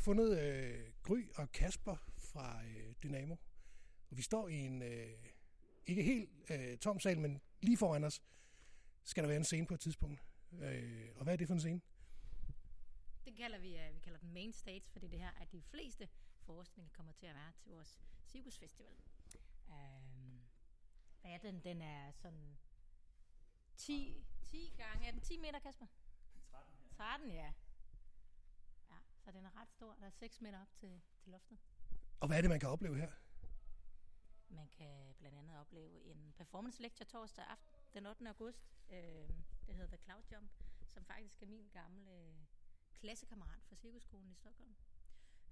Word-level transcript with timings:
fundet 0.00 0.40
øh, 0.40 0.92
Gry 1.02 1.28
og 1.34 1.52
Kasper 1.52 1.96
fra 2.18 2.64
øh, 2.64 2.94
Dynamo. 3.02 3.36
Og 4.10 4.16
vi 4.16 4.22
står 4.22 4.48
i 4.48 4.54
en 4.54 4.82
øh, 4.82 5.10
ikke 5.86 6.02
helt 6.02 6.30
øh, 6.50 6.78
tom 6.78 7.00
sal, 7.00 7.20
men 7.20 7.40
lige 7.62 7.76
foran 7.76 8.04
os 8.04 8.22
skal 9.04 9.22
der 9.22 9.28
være 9.28 9.36
en 9.36 9.44
scene 9.44 9.66
på 9.66 9.74
et 9.74 9.80
tidspunkt. 9.80 10.24
Øh, 10.52 11.08
og 11.16 11.24
hvad 11.24 11.32
er 11.32 11.36
det 11.36 11.46
for 11.46 11.54
en 11.54 11.60
scene? 11.60 11.80
Det 13.24 13.36
kalder 13.36 13.58
vi, 13.58 13.74
uh, 13.74 13.94
vi 13.94 14.00
kalder 14.00 14.18
den 14.18 14.32
main 14.32 14.52
stage, 14.52 14.82
fordi 14.92 15.08
det 15.08 15.18
her 15.18 15.30
er 15.40 15.44
de 15.44 15.62
fleste 15.62 16.08
forestillinger 16.46 16.92
kommer 16.96 17.12
til 17.12 17.26
at 17.26 17.34
være 17.34 17.52
til 17.62 17.72
vores 17.72 18.00
cirkusfestival. 18.26 18.94
Um, 19.68 20.40
hvad 21.20 21.30
er 21.30 21.38
den? 21.38 21.60
Den 21.64 21.82
er 21.82 22.10
sådan 22.12 22.58
10, 23.76 24.24
10 24.42 24.74
gange. 24.76 25.06
Er 25.06 25.10
den 25.10 25.20
10 25.20 25.36
meter, 25.38 25.58
Kasper? 25.58 25.86
13, 26.50 26.72
ja. 26.80 26.96
13, 26.96 27.30
ja. 27.30 27.52
Så 29.24 29.30
den 29.30 29.44
er 29.44 29.60
ret 29.60 29.70
stor. 29.70 29.94
Der 30.00 30.06
er 30.06 30.10
6 30.10 30.40
meter 30.40 30.60
op 30.62 30.72
til, 30.74 31.00
til 31.20 31.32
loftet. 31.32 31.58
Og 32.20 32.28
hvad 32.28 32.36
er 32.36 32.40
det, 32.40 32.50
man 32.50 32.60
kan 32.60 32.68
opleve 32.68 32.96
her? 32.96 33.10
Man 34.48 34.68
kan 34.68 35.14
blandt 35.18 35.38
andet 35.38 35.58
opleve 35.58 36.04
en 36.04 36.32
performance 36.36 36.82
lecture 36.82 37.08
torsdag 37.08 37.44
aften, 37.44 37.76
den 37.94 38.06
8. 38.06 38.28
august. 38.28 38.70
Øh, 38.90 39.28
det 39.66 39.74
hedder 39.74 39.86
The 39.86 40.04
Cloud 40.04 40.22
Jump, 40.32 40.50
som 40.86 41.04
faktisk 41.04 41.42
er 41.42 41.46
min 41.46 41.68
gamle 41.72 42.34
klassekammerat 42.94 43.62
fra 43.68 43.76
Cirkusskolen 43.76 44.30
i 44.30 44.34
Stockholm. 44.34 44.74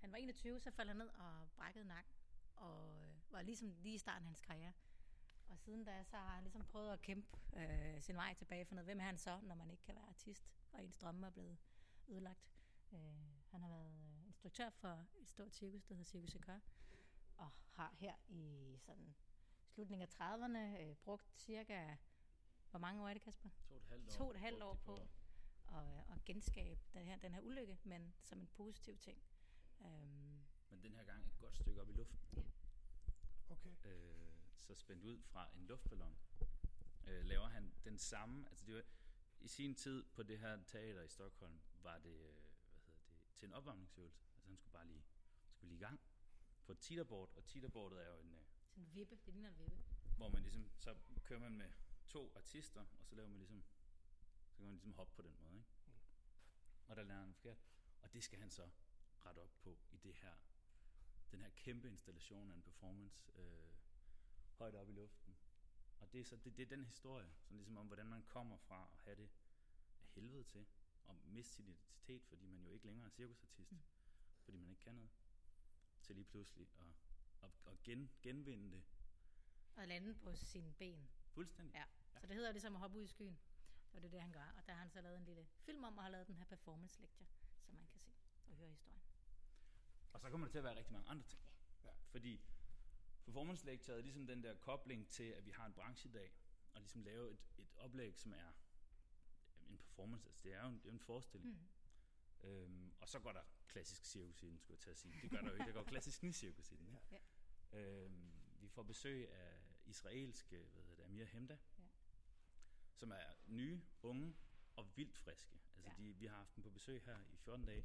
Han 0.01 0.13
var 0.13 0.19
21, 0.19 0.61
så 0.61 0.71
faldt 0.71 0.91
han 0.91 0.97
ned 0.97 1.09
og 1.09 1.51
brækkede 1.57 1.85
nakken, 1.85 2.13
og 2.57 2.89
øh, 2.89 3.33
var 3.33 3.43
ligesom 3.43 3.75
lige 3.83 3.95
i 3.95 3.99
starten 3.99 4.23
af 4.23 4.27
hans 4.27 4.41
karriere. 4.41 4.73
Og 5.49 5.59
siden 5.59 5.85
da, 5.85 6.05
så 6.05 6.17
har 6.17 6.35
han 6.35 6.43
ligesom 6.45 6.65
prøvet 6.65 6.93
at 6.93 7.01
kæmpe 7.01 7.39
øh, 7.57 8.03
sin 8.03 8.17
vej 8.17 8.35
tilbage 8.35 8.65
for 8.65 8.75
noget. 8.75 8.87
Hvem 8.87 9.01
er 9.01 9.05
han 9.05 9.19
så, 9.19 9.41
når 9.43 9.55
man 9.55 9.71
ikke 9.71 9.83
kan 9.83 9.95
være 9.95 10.09
artist, 10.09 10.51
og 10.73 10.85
ens 10.85 10.99
drømme 10.99 11.27
er 11.27 11.31
blevet 11.31 11.59
ødelagt? 12.09 12.49
Øh, 12.93 13.38
han 13.51 13.63
har 13.63 13.69
været 13.69 13.93
øh, 13.93 14.27
instruktør 14.27 14.71
for 14.71 15.07
et 15.21 15.29
stort 15.29 15.55
cirkus, 15.55 15.85
der 15.85 15.95
hedder 15.95 16.11
Cirkus 16.11 16.35
Ekør, 16.35 16.59
og 17.37 17.51
har 17.71 17.95
her 17.99 18.15
i 18.29 18.77
sådan 18.79 19.15
slutningen 19.69 20.09
af 20.09 20.21
30'erne 20.21 20.83
øh, 20.83 20.97
brugt 20.97 21.33
cirka, 21.37 21.97
hvor 22.71 22.79
mange 22.79 23.03
år 23.03 23.09
er 23.09 23.13
det, 23.13 23.23
Kasper? 23.23 23.49
To 23.69 23.75
og 23.75 23.81
et 23.81 23.87
halvt 23.87 24.09
år. 24.09 24.13
To 24.13 24.25
og 24.25 24.31
et 24.31 24.41
halvt 24.41 24.63
år 24.63 24.75
på 24.75 25.09
at, 25.69 26.15
at 26.15 26.25
genskabe 26.25 26.81
den 26.95 27.05
her, 27.05 27.17
den 27.17 27.35
her 27.35 27.41
ulykke, 27.41 27.79
men 27.85 28.15
som 28.23 28.41
en 28.41 28.47
positiv 28.47 28.99
ting. 28.99 29.23
Um, 29.81 30.41
Men 30.71 30.83
den 30.83 30.95
her 30.95 31.05
gang 31.05 31.27
et 31.27 31.39
godt 31.39 31.57
stykke 31.57 31.81
op 31.81 31.89
i 31.89 31.93
luften. 31.93 32.19
Ja. 32.37 32.43
Okay. 33.49 33.75
Øh, 33.85 34.29
så 34.57 34.75
spændt 34.75 35.05
ud 35.05 35.23
fra 35.23 35.49
en 35.55 35.67
luftballon. 35.67 36.17
Øh, 37.07 37.25
laver 37.25 37.49
han 37.49 37.75
den 37.85 37.99
samme, 37.99 38.49
altså 38.49 38.67
det 38.67 38.75
var, 38.75 38.83
i 39.41 39.49
sin 39.49 39.75
tid 39.75 40.05
på 40.15 40.23
det 40.23 40.39
her 40.39 40.65
teater 40.67 41.03
i 41.03 41.09
Stockholm, 41.09 41.61
var 41.83 41.99
det, 41.99 42.15
øh, 42.15 42.48
til 43.39 43.47
en 43.47 43.53
opvarmningsøvelse. 43.53 44.25
Altså 44.35 44.49
han 44.49 44.57
skulle 44.57 44.73
bare 44.73 44.87
lige, 44.87 45.05
skulle 45.51 45.69
lige 45.69 45.79
i 45.79 45.83
gang 45.83 46.01
på 46.65 46.73
et 46.73 46.79
teeterboard, 46.81 47.31
og 47.37 47.45
teeterboardet 47.47 48.03
er 48.03 48.11
jo 48.11 48.21
en, 48.21 48.35
øh, 48.35 48.45
sådan 48.69 48.85
en 48.85 48.95
vippe, 48.95 49.19
det 49.27 49.35
ligner 49.35 49.49
en 49.49 49.59
vippe. 49.59 49.83
hvor 50.17 50.29
man 50.29 50.43
ligesom, 50.43 50.71
så 50.79 50.97
kører 51.25 51.41
man 51.41 51.57
med 51.57 51.71
to 52.07 52.33
artister, 52.37 52.81
og 52.81 53.07
så 53.07 53.15
laver 53.15 53.29
man 53.29 53.39
ligesom, 53.39 53.65
så 54.51 54.57
kan 54.57 54.65
man 54.65 54.75
ligesom 54.75 54.93
hoppe 54.93 55.15
på 55.17 55.23
den 55.23 55.37
måde, 55.41 55.57
ikke? 55.57 55.69
Og 56.89 56.97
der 56.97 57.03
lærer 57.03 57.21
han 57.21 57.35
forkert. 57.35 57.59
Og 58.03 58.13
det 58.13 58.25
skal 58.25 58.39
han 58.39 58.51
så 58.51 58.71
rette 59.27 59.39
op 59.39 59.51
på 59.63 59.79
i 59.91 59.97
det 59.97 60.15
her, 60.15 60.35
den 61.31 61.43
her 61.43 61.51
kæmpe 61.51 61.89
installation 61.89 62.51
af 62.51 62.55
en 62.55 62.63
performance, 62.63 63.33
øh, 63.35 63.73
højt 64.59 64.75
op 64.75 64.89
i 64.89 64.93
luften. 64.93 65.37
Og 65.99 66.13
det 66.13 66.21
er 66.21 66.25
så 66.25 66.37
det, 66.37 66.57
det 66.57 66.63
er 66.63 66.67
den 66.77 66.85
historie, 66.85 67.31
sådan 67.41 67.57
ligesom 67.57 67.77
om, 67.77 67.87
hvordan 67.87 68.07
man 68.07 68.23
kommer 68.23 68.57
fra 68.57 68.89
at 68.93 68.99
have 68.99 69.17
det 69.17 69.31
af 70.03 70.09
helvede 70.09 70.45
til, 70.45 70.67
og 71.09 71.17
miste 71.29 71.55
sin 71.55 71.69
identitet, 71.69 72.25
fordi 72.25 72.47
man 72.47 72.63
jo 72.65 72.71
ikke 72.71 72.87
længere 72.87 73.07
er 73.07 73.11
cirkusartist, 73.11 73.73
mm. 73.73 73.83
fordi 74.45 74.59
man 74.59 74.71
ikke 74.71 74.81
kan 74.83 74.95
noget, 74.95 75.11
til 76.03 76.15
lige 76.17 76.25
pludselig 76.25 76.69
at, 76.81 76.87
at, 77.43 77.51
at 77.67 77.83
gen, 77.83 78.11
genvinde 78.23 78.71
det 78.71 78.83
Og 79.77 79.89
lande 79.89 80.15
på 80.15 80.37
sine 80.37 80.73
ben. 80.73 81.09
fuldstændig. 81.35 81.75
Ja. 81.75 81.85
Så 82.21 82.27
det 82.27 82.37
hedder 82.37 82.53
ligesom 82.53 82.75
at 82.75 82.81
hoppe 82.81 82.99
ud 82.99 83.03
i 83.03 83.07
skyen. 83.07 83.39
Og 83.93 84.03
det 84.03 84.05
er 84.05 84.11
det, 84.11 84.21
han 84.21 84.33
gør. 84.33 84.55
Og 84.57 84.67
der 84.67 84.73
har 84.73 84.81
han 84.81 84.91
så 84.91 85.01
lavet 85.01 85.17
en 85.17 85.25
lille 85.25 85.47
film 85.47 85.85
om, 85.85 85.97
og 85.97 86.03
har 86.03 86.11
lavet 86.11 86.27
den 86.27 86.37
her 86.37 86.45
performance 86.45 87.01
lecture, 87.01 87.29
som 87.65 87.75
man 87.75 87.87
kan 87.87 88.01
se 88.01 88.13
og 88.49 88.57
høre 88.57 88.71
historien. 88.71 89.03
Og 90.13 90.21
så 90.21 90.31
kommer 90.31 90.47
der 90.47 90.51
til 90.51 90.59
at 90.59 90.65
være 90.65 90.77
rigtig 90.77 90.93
mange 90.93 91.09
andre 91.09 91.27
ting. 91.27 91.43
Ja. 91.85 91.91
Fordi 92.07 92.41
performance 93.25 93.67
lecture 93.67 93.97
er 93.99 94.03
ligesom 94.03 94.27
den 94.27 94.43
der 94.43 94.55
kobling 94.55 95.09
til, 95.09 95.25
at 95.25 95.47
vi 95.47 95.51
har 95.51 95.67
en 95.67 95.73
branchedag, 95.73 96.33
og 96.73 96.81
ligesom 96.81 97.03
lave 97.03 97.33
et, 97.33 97.41
et 97.59 97.69
oplæg, 97.77 98.19
som 98.19 98.33
er 98.33 98.53
en 99.71 99.79
performance, 99.79 100.29
altså 100.29 100.43
det 100.45 100.53
er 100.55 100.63
jo 100.63 100.69
en, 100.69 100.75
det 100.75 100.85
er 100.85 100.89
jo 100.89 100.93
en 100.93 101.01
forestilling. 101.01 101.55
Mm. 102.43 102.49
Øhm, 102.49 102.93
og 103.01 103.09
så 103.09 103.19
går 103.21 103.33
der 103.33 103.43
klassisk 103.69 104.05
cirkus 104.05 104.43
i 104.43 104.47
den, 104.49 104.59
skulle 104.59 104.75
jeg 104.75 104.81
til 104.81 104.91
at 104.91 104.97
sige. 104.99 105.15
Det 105.23 105.31
gør 105.31 105.41
der 105.41 105.49
jo 105.49 105.55
ikke, 105.55 105.67
der 105.67 105.73
går 105.73 105.83
klassisk 105.83 106.21
cirkus 106.33 106.73
i 106.73 106.77
den. 106.77 106.87
Ikke? 106.89 107.01
Ja. 107.73 107.79
Øhm, 107.79 108.33
vi 108.61 108.69
får 108.69 108.83
besøg 108.83 109.31
af 109.33 109.61
israelske, 109.85 110.59
hvad 110.73 110.83
hedder 110.83 110.97
det, 110.97 111.05
Amir 111.05 111.25
Hemda, 111.25 111.59
Ja. 111.79 111.85
som 112.95 113.11
er 113.11 113.33
nye, 113.47 113.81
unge 114.03 114.37
og 114.77 114.97
vildt 114.97 115.17
friske. 115.19 115.61
Altså 115.75 115.91
Ja. 115.91 115.97
de, 116.03 116.13
vi 116.13 116.27
har 116.27 116.37
haft 116.37 116.57
dem 116.57 116.63
på 116.63 116.71
besøg 116.71 117.03
her 117.03 117.19
i 117.33 117.37
14 117.37 117.65
dage 117.67 117.85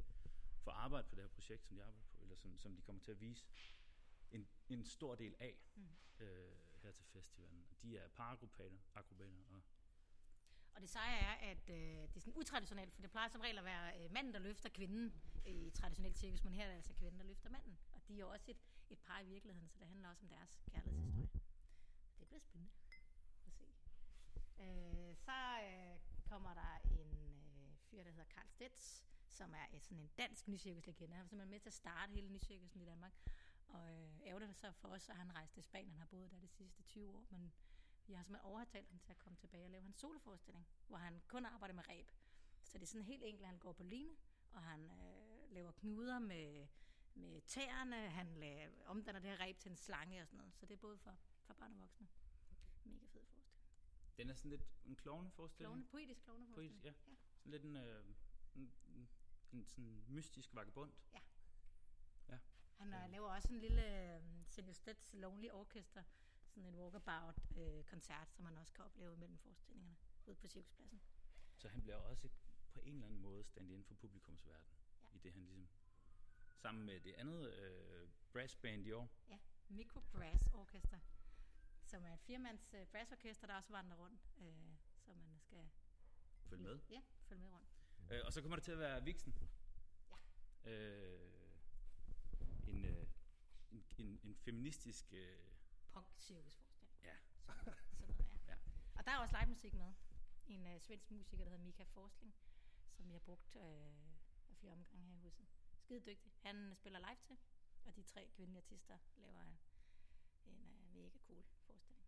for 0.59 0.71
at 0.71 0.77
arbejde 0.77 1.07
på 1.07 1.15
det 1.15 1.23
her 1.23 1.29
projekt, 1.29 1.63
som 1.65 1.75
de 1.75 1.83
arbejder 1.83 2.07
på, 2.07 2.21
eller 2.21 2.35
som, 2.35 2.57
som 2.57 2.75
de 2.75 2.81
kommer 2.81 3.01
til 3.01 3.11
at 3.11 3.19
vise 3.21 3.45
en, 4.31 4.47
en 4.69 4.85
stor 4.85 5.15
del 5.15 5.35
af 5.39 5.59
mm. 5.75 5.87
øh, 6.19 6.57
her 6.75 6.91
til 6.91 7.05
festivalen. 7.05 7.67
De 7.81 7.97
er 7.97 8.07
parakrobater 8.07 8.79
akrobater, 8.95 9.43
og 9.49 9.61
og 10.75 10.81
det 10.81 10.89
seje 10.89 11.17
er, 11.17 11.33
at 11.51 11.69
øh, 11.69 11.75
det 11.75 12.15
er 12.15 12.19
sådan 12.19 12.35
utraditionelt, 12.35 12.93
for 12.93 13.01
det 13.01 13.11
plejer 13.11 13.27
som 13.29 13.41
regel 13.41 13.57
at 13.57 13.65
være 13.65 14.03
øh, 14.03 14.11
manden, 14.11 14.33
der 14.33 14.39
løfter 14.39 14.69
kvinden 14.69 15.13
i 15.45 15.69
traditionelt 15.69 16.17
cirkus, 16.17 16.43
men 16.43 16.53
her 16.53 16.63
er 16.63 16.67
det 16.67 16.75
altså 16.75 16.93
kvinden, 16.93 17.19
der 17.19 17.25
løfter 17.25 17.49
manden. 17.49 17.77
Og 17.91 18.07
de 18.07 18.13
er 18.13 18.19
jo 18.19 18.29
også 18.29 18.51
et, 18.51 18.57
et 18.89 18.99
par 18.99 19.19
i 19.19 19.25
virkeligheden, 19.25 19.69
så 19.69 19.79
det 19.79 19.87
handler 19.87 20.09
også 20.09 20.21
om 20.23 20.29
deres 20.29 20.61
kærlighedshistorie. 20.71 21.41
Det 22.19 22.27
bliver 22.27 22.39
spændende 22.39 22.71
at 23.47 23.53
se. 23.53 23.65
Øh, 24.59 25.15
så 25.15 25.37
øh, 25.63 25.97
kommer 26.29 26.53
der 26.53 26.79
en 26.91 27.17
øh, 27.57 27.77
fyr, 27.77 28.03
der 28.03 28.11
hedder 28.11 28.29
Karl 28.29 28.47
Stets, 28.47 29.03
som 29.29 29.53
er 29.53 29.65
øh, 29.73 29.81
sådan 29.81 29.99
en 29.99 30.09
dansk 30.17 30.47
nycirkuslegende. 30.47 31.15
Han 31.15 31.23
var 31.23 31.27
simpelthen 31.27 31.49
med 31.49 31.59
til 31.59 31.69
at 31.69 31.73
starte 31.73 32.11
hele 32.13 32.29
nycirkusen 32.29 32.81
i 32.81 32.85
Danmark. 32.85 33.13
Og 33.67 33.91
øh, 33.91 34.27
ærger 34.27 34.39
det 34.39 34.55
så 34.55 34.71
for 34.71 34.87
os, 34.87 35.09
at 35.09 35.15
han 35.15 35.35
rejste 35.35 35.55
til 35.55 35.63
Spanien. 35.63 35.91
Han 35.91 35.99
har 35.99 36.05
boet 36.07 36.31
der 36.31 36.37
de 36.37 36.47
sidste 36.47 36.83
20 36.83 37.09
år, 37.09 37.25
men 37.29 37.53
vi 38.07 38.13
har 38.13 38.23
simpelthen 38.23 38.51
overtalt 38.51 38.89
ham 38.89 38.99
til 38.99 39.11
at 39.11 39.19
komme 39.19 39.37
tilbage 39.37 39.65
og 39.65 39.69
lave 39.69 39.83
hans 39.83 39.95
soloforestilling, 39.95 40.67
hvor 40.87 40.97
han 40.97 41.21
kun 41.27 41.45
arbejder 41.45 41.75
med 41.75 41.89
ræb. 41.89 42.11
Så 42.63 42.77
det 42.77 42.83
er 42.83 42.87
sådan 42.87 43.05
helt 43.05 43.23
enkelt, 43.23 43.47
han 43.47 43.57
går 43.57 43.73
på 43.73 43.83
line, 43.83 44.15
og 44.51 44.63
han 44.63 44.91
øh, 44.91 45.51
laver 45.53 45.71
knuder 45.71 46.19
med, 46.19 46.67
med 47.13 47.41
tæerne, 47.41 48.09
han 48.09 48.35
laver, 48.35 48.71
omdanner 48.85 49.19
det 49.19 49.29
her 49.29 49.39
ræb 49.39 49.57
til 49.57 49.71
en 49.71 49.77
slange 49.77 50.21
og 50.21 50.27
sådan 50.27 50.37
noget. 50.37 50.53
Så 50.55 50.65
det 50.65 50.73
er 50.73 50.77
både 50.77 50.97
for, 50.97 51.17
for 51.43 51.53
børn 51.53 51.73
og 51.73 51.79
voksne. 51.79 52.07
Mega 52.83 53.05
fed 53.05 53.25
forestilling. 53.25 54.17
den 54.17 54.29
er 54.29 54.33
sådan 54.33 54.51
lidt 54.51 54.65
en 54.85 54.95
klovneforestilling. 54.95 55.73
Klovne, 55.73 55.87
poetisk 55.87 56.23
klovneforestilling. 56.23 56.81
Poetisk, 56.81 57.05
ja. 57.05 57.11
ja. 57.11 57.15
Sådan 57.37 57.51
lidt 57.51 57.63
en, 57.63 57.75
øh, 57.75 58.05
en, 58.55 58.73
en, 58.87 59.09
en 59.51 59.65
sådan 59.65 60.03
mystisk 60.07 60.55
vagabond. 60.55 60.91
Ja. 61.13 61.19
Ja. 62.29 62.37
Han 62.77 62.93
øh, 62.93 63.11
laver 63.11 63.29
også 63.29 63.53
en 63.53 63.59
lille 63.59 64.15
øh, 64.15 64.21
Senior 64.47 64.73
Stets 64.73 65.13
Lonely 65.13 65.49
Orchestra, 65.49 66.03
sådan 66.53 66.69
en 66.69 66.75
walkabout-koncert, 66.75 68.31
som 68.31 68.43
man 68.43 68.57
også 68.57 68.73
kan 68.73 68.85
opleve 68.85 69.17
mellem 69.17 69.37
forestillingerne 69.37 69.95
ude 70.25 70.35
på 70.35 70.47
cirkuspladsen. 70.47 71.01
Så 71.57 71.67
han 71.67 71.81
bliver 71.81 71.95
også 71.95 72.29
på 72.73 72.79
en 72.79 72.93
eller 72.93 73.05
anden 73.05 73.21
måde 73.21 73.43
stand 73.43 73.69
inden 73.69 73.85
for 73.85 73.95
publikumsverden. 73.95 74.73
Ja. 75.03 75.07
I 75.13 75.17
det 75.17 75.33
han 75.33 75.41
ligesom, 75.41 75.67
sammen 76.55 76.85
med 76.85 76.99
det 76.99 77.13
andet 77.13 77.53
øh, 77.53 78.09
brassband 78.31 78.85
i 78.85 78.91
år, 78.91 79.09
Ja, 79.29 79.37
Micro 79.67 79.99
Brass 79.99 80.47
Orchestra, 80.53 80.99
som 81.83 82.05
er 82.05 82.13
et 82.13 82.21
firmands 82.21 82.73
øh, 82.73 82.87
brassorkester, 82.87 83.47
der 83.47 83.55
også 83.55 83.71
vandrer 83.71 83.97
rundt, 83.97 84.21
øh, 84.37 84.75
så 84.97 85.13
man 85.13 85.39
skal 85.39 85.69
følge 86.45 86.63
med. 86.63 86.79
Ja, 86.89 87.01
følge 87.23 87.41
med 87.41 87.49
rundt. 87.51 87.67
Øh, 88.11 88.21
og 88.25 88.33
så 88.33 88.41
kommer 88.41 88.55
det 88.55 88.63
til 88.63 88.71
at 88.71 88.79
være 88.79 89.03
Vixen. 89.03 89.35
Ja. 90.65 90.71
Øh, 90.71 91.53
en, 92.67 92.85
øh, 92.85 93.07
en, 93.71 93.83
en, 93.97 94.19
en 94.23 94.35
feministisk... 94.35 95.13
Øh, 95.13 95.52
Punk 95.93 96.07
cirkusforestilling. 96.17 97.03
ja, 97.03 97.15
Sådan 97.45 97.63
noget, 97.65 98.25
ja. 98.47 98.51
ja. 98.51 98.57
Og 98.95 99.05
der 99.05 99.11
er 99.11 99.17
også 99.17 99.35
live 99.39 99.49
musik 99.49 99.73
med. 99.73 99.93
En 100.45 100.65
uh, 100.75 100.81
svensk 100.81 101.11
musiker, 101.11 101.43
der 101.43 101.51
hedder 101.51 101.63
Mika 101.63 101.83
Forsling, 101.83 102.35
som 102.91 103.05
jeg 103.05 103.13
har 103.13 103.19
brugt 103.19 103.55
øh, 103.55 103.61
af 104.49 104.55
flere 104.57 104.73
omgange 104.73 105.05
her 105.05 105.15
i 105.15 105.19
huset. 105.19 105.47
Skide 105.77 105.99
dygtig. 105.99 106.31
Han 106.41 106.75
spiller 106.75 106.99
live 106.99 107.17
til, 107.23 107.37
og 107.85 107.95
de 107.95 108.03
tre 108.03 108.27
kvindelige 108.35 108.61
artister 108.61 108.97
laver 109.17 109.41
en 109.41 109.57
uh, 110.45 110.93
mega 110.95 111.17
cool 111.27 111.43
forestilling. 111.65 112.07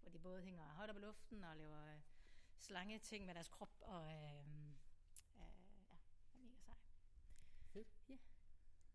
Hvor 0.00 0.10
de 0.10 0.18
både 0.18 0.42
hænger 0.42 0.74
højt 0.74 0.90
op 0.90 0.96
i 0.96 1.00
luften 1.00 1.44
og 1.44 1.56
laver 1.56 1.94
uh, 1.94 2.00
slange 2.58 2.98
ting 2.98 3.26
med 3.26 3.34
deres 3.34 3.48
krop, 3.48 3.76
og 3.80 4.00
uh, 4.00 4.06
uh, 4.06 4.72
ja, 5.36 5.44
er 6.34 6.42
mega 6.42 6.56
sej. 6.56 6.74
Fedt. 7.72 7.88
Ja. 8.08 8.16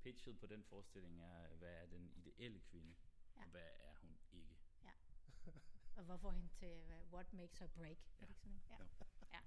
Pitchet 0.01 0.39
på 0.39 0.47
den 0.47 0.63
forestilling 0.63 1.21
er, 1.21 1.47
hvad 1.47 1.73
er 1.73 1.85
den 1.85 2.11
ideelle 2.15 2.59
kvinde, 2.59 2.95
Ja. 3.41 3.45
ja. 3.45 3.45
og 3.45 3.49
hvad 3.51 3.61
er 3.61 3.93
hun 4.01 4.09
ikke. 4.11 4.55
Ja. 4.83 4.91
Og 5.95 6.03
hvorfor 6.03 6.31
hende 6.31 6.49
til 6.49 6.81
uh, 6.89 7.13
What 7.13 7.33
Makes 7.33 7.59
Her 7.59 7.67
Break? 7.67 7.97
Ja. 8.19 8.23
Er 8.23 8.25
det 8.25 8.35
sådan, 8.37 8.53
ikke? 8.55 8.65
Ja. 8.69 8.77
Jo. 8.79 8.85
ja. 9.33 9.39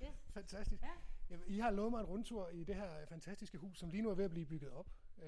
Ja. 0.00 0.08
Yes. 0.08 0.16
Fantastisk. 0.30 0.82
Ja. 0.82 0.92
Jamen, 1.30 1.46
I 1.48 1.58
har 1.58 1.70
lovet 1.70 1.90
mig 1.92 2.00
en 2.00 2.06
rundtur 2.06 2.48
i 2.48 2.64
det 2.64 2.74
her 2.74 3.06
fantastiske 3.06 3.58
hus, 3.58 3.78
som 3.78 3.90
lige 3.90 4.02
nu 4.02 4.10
er 4.10 4.14
ved 4.14 4.24
at 4.24 4.30
blive 4.30 4.46
bygget 4.46 4.70
op. 4.70 4.90
Øh, 5.18 5.24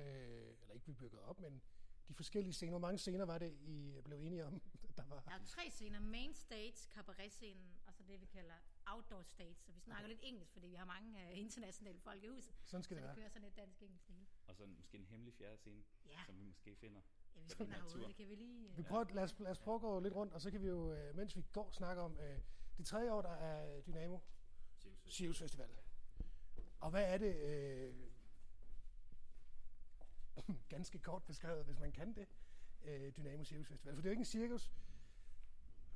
eller 0.62 0.72
ikke 0.74 0.84
blive 0.84 0.96
bygget 0.96 1.20
op, 1.22 1.40
men 1.40 1.62
de 2.08 2.14
forskellige 2.14 2.52
scener. 2.52 2.70
Hvor 2.72 2.78
mange 2.78 2.98
scener 2.98 3.24
var 3.24 3.38
det, 3.38 3.52
I 3.60 4.00
blev 4.04 4.18
enige 4.18 4.46
om, 4.46 4.62
der 4.96 5.04
var? 5.04 5.20
Der 5.20 5.30
er 5.30 5.44
tre 5.46 5.70
scener. 5.70 6.00
Main 6.00 6.34
stage, 6.34 6.72
cabaret-scenen, 6.94 7.76
og 7.86 7.94
så 7.94 8.02
det, 8.02 8.20
vi 8.20 8.26
kalder 8.26 8.54
outdoor 8.86 9.22
stage. 9.22 9.54
Så 9.54 9.72
vi 9.72 9.80
snakker 9.80 10.08
lidt 10.08 10.20
engelsk, 10.22 10.52
fordi 10.52 10.66
vi 10.66 10.74
har 10.74 10.84
mange 10.84 11.18
uh, 11.24 11.38
internationale 11.38 12.00
folk 12.00 12.24
i 12.24 12.26
huset. 12.26 12.54
Sådan 12.64 12.82
skal 12.84 12.96
Så 12.96 13.00
det 13.00 13.02
det 13.02 13.08
være. 13.08 13.14
kører 13.16 13.28
sådan 13.28 13.42
lidt 13.42 13.56
dansk-engelsk. 13.56 14.10
Og 14.46 14.56
så 14.56 14.66
måske 14.66 14.98
en 14.98 15.04
hemmelig 15.04 15.34
fjerde 15.34 15.56
scene, 15.56 15.82
Ja, 16.06 16.22
som 16.26 16.38
vi 16.38 16.42
måske 16.42 16.76
finder. 16.76 17.00
Ja 17.48 17.64
vi 17.64 17.72
her 17.72 17.78
herude. 17.78 18.06
Det 18.06 18.16
kan 18.16 18.28
vi 18.28 18.34
lige... 18.34 18.68
Vi 18.76 18.82
Uh, 18.82 18.88
prøver, 18.88 19.04
lad, 19.12 19.22
os, 19.22 19.36
lad 19.38 19.50
os 19.50 19.58
prøve 19.58 19.74
at 19.74 19.80
gå 19.80 20.00
lidt 20.00 20.14
rundt, 20.14 20.32
og 20.32 20.40
så 20.40 20.50
kan 20.50 20.62
vi 20.62 20.66
jo, 20.66 20.92
øh, 20.92 21.16
mens 21.16 21.36
vi 21.36 21.44
går, 21.52 21.70
snakke 21.70 22.02
om 22.02 22.18
øh, 22.18 22.38
det 22.78 22.86
tredje 22.86 23.12
år, 23.12 23.22
der 23.22 23.34
er 23.34 23.80
Dynamo 23.80 24.18
Sirius 25.06 25.38
Festival. 25.38 25.68
Og 26.80 26.90
hvad 26.90 27.04
er 27.14 27.18
det, 27.18 27.36
øh, 27.36 27.94
ganske 30.68 30.98
kort 30.98 31.22
beskrevet, 31.22 31.64
hvis 31.64 31.78
man 31.78 31.92
kan 31.92 32.14
det, 32.14 32.28
øh, 32.82 33.12
Dynamo 33.16 33.44
Sirius 33.44 33.68
Festival? 33.68 33.94
For 33.94 34.02
det 34.02 34.08
er 34.08 34.10
jo 34.10 34.12
ikke 34.12 34.20
en 34.20 34.24
cirkus 34.24 34.72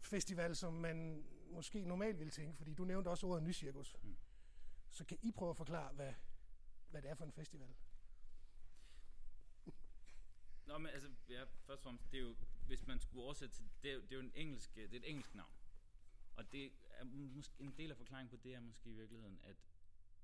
festival, 0.03 0.57
som 0.57 0.73
man 0.73 1.25
måske 1.51 1.85
normalt 1.85 2.19
ville 2.19 2.31
tænke, 2.31 2.57
fordi 2.57 2.75
du 2.75 2.85
nævnte 2.85 3.09
også 3.09 3.27
ordet 3.27 3.43
nycirkus. 3.43 3.97
Mm. 4.03 4.17
Så 4.91 5.05
kan 5.05 5.19
I 5.23 5.33
prøve 5.33 5.51
at 5.51 5.57
forklare, 5.57 5.93
hvad, 5.93 6.13
hvad 6.91 7.03
det 7.03 7.11
er 7.11 7.15
for 7.15 7.25
en 7.25 7.33
festival? 7.33 7.75
Nå, 10.67 10.79
men 10.79 10.93
altså, 10.93 11.11
ja, 11.29 11.45
først 11.45 11.69
og 11.69 11.83
fremmest, 11.83 12.13
det 12.13 12.19
er 12.19 12.23
jo, 12.23 12.37
hvis 12.67 12.87
man 12.87 13.01
skulle 13.01 13.25
oversætte 13.25 13.55
til, 13.55 13.71
det 13.83 13.93
er, 13.93 14.01
det 14.01 14.13
er 14.13 14.17
jo 14.17 14.23
en 14.23 14.33
engelsk, 14.35 14.75
det 14.75 14.95
er 14.95 14.99
et 14.99 15.09
engelsk 15.11 15.35
navn. 15.35 15.53
Og 16.37 16.53
det 16.53 16.73
er 16.91 17.05
måske, 17.05 17.55
en 17.59 17.73
del 17.77 17.91
af 17.91 17.97
forklaringen 17.97 18.31
på 18.31 18.37
det 18.37 18.55
er 18.55 18.61
måske 18.61 18.91
i 18.91 18.93
virkeligheden, 18.93 19.41
at 19.43 19.57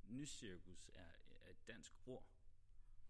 nyscirkus 0.04 0.90
er, 0.94 1.10
er 1.30 1.50
et 1.50 1.68
dansk 1.68 1.92
ord. 2.06 2.24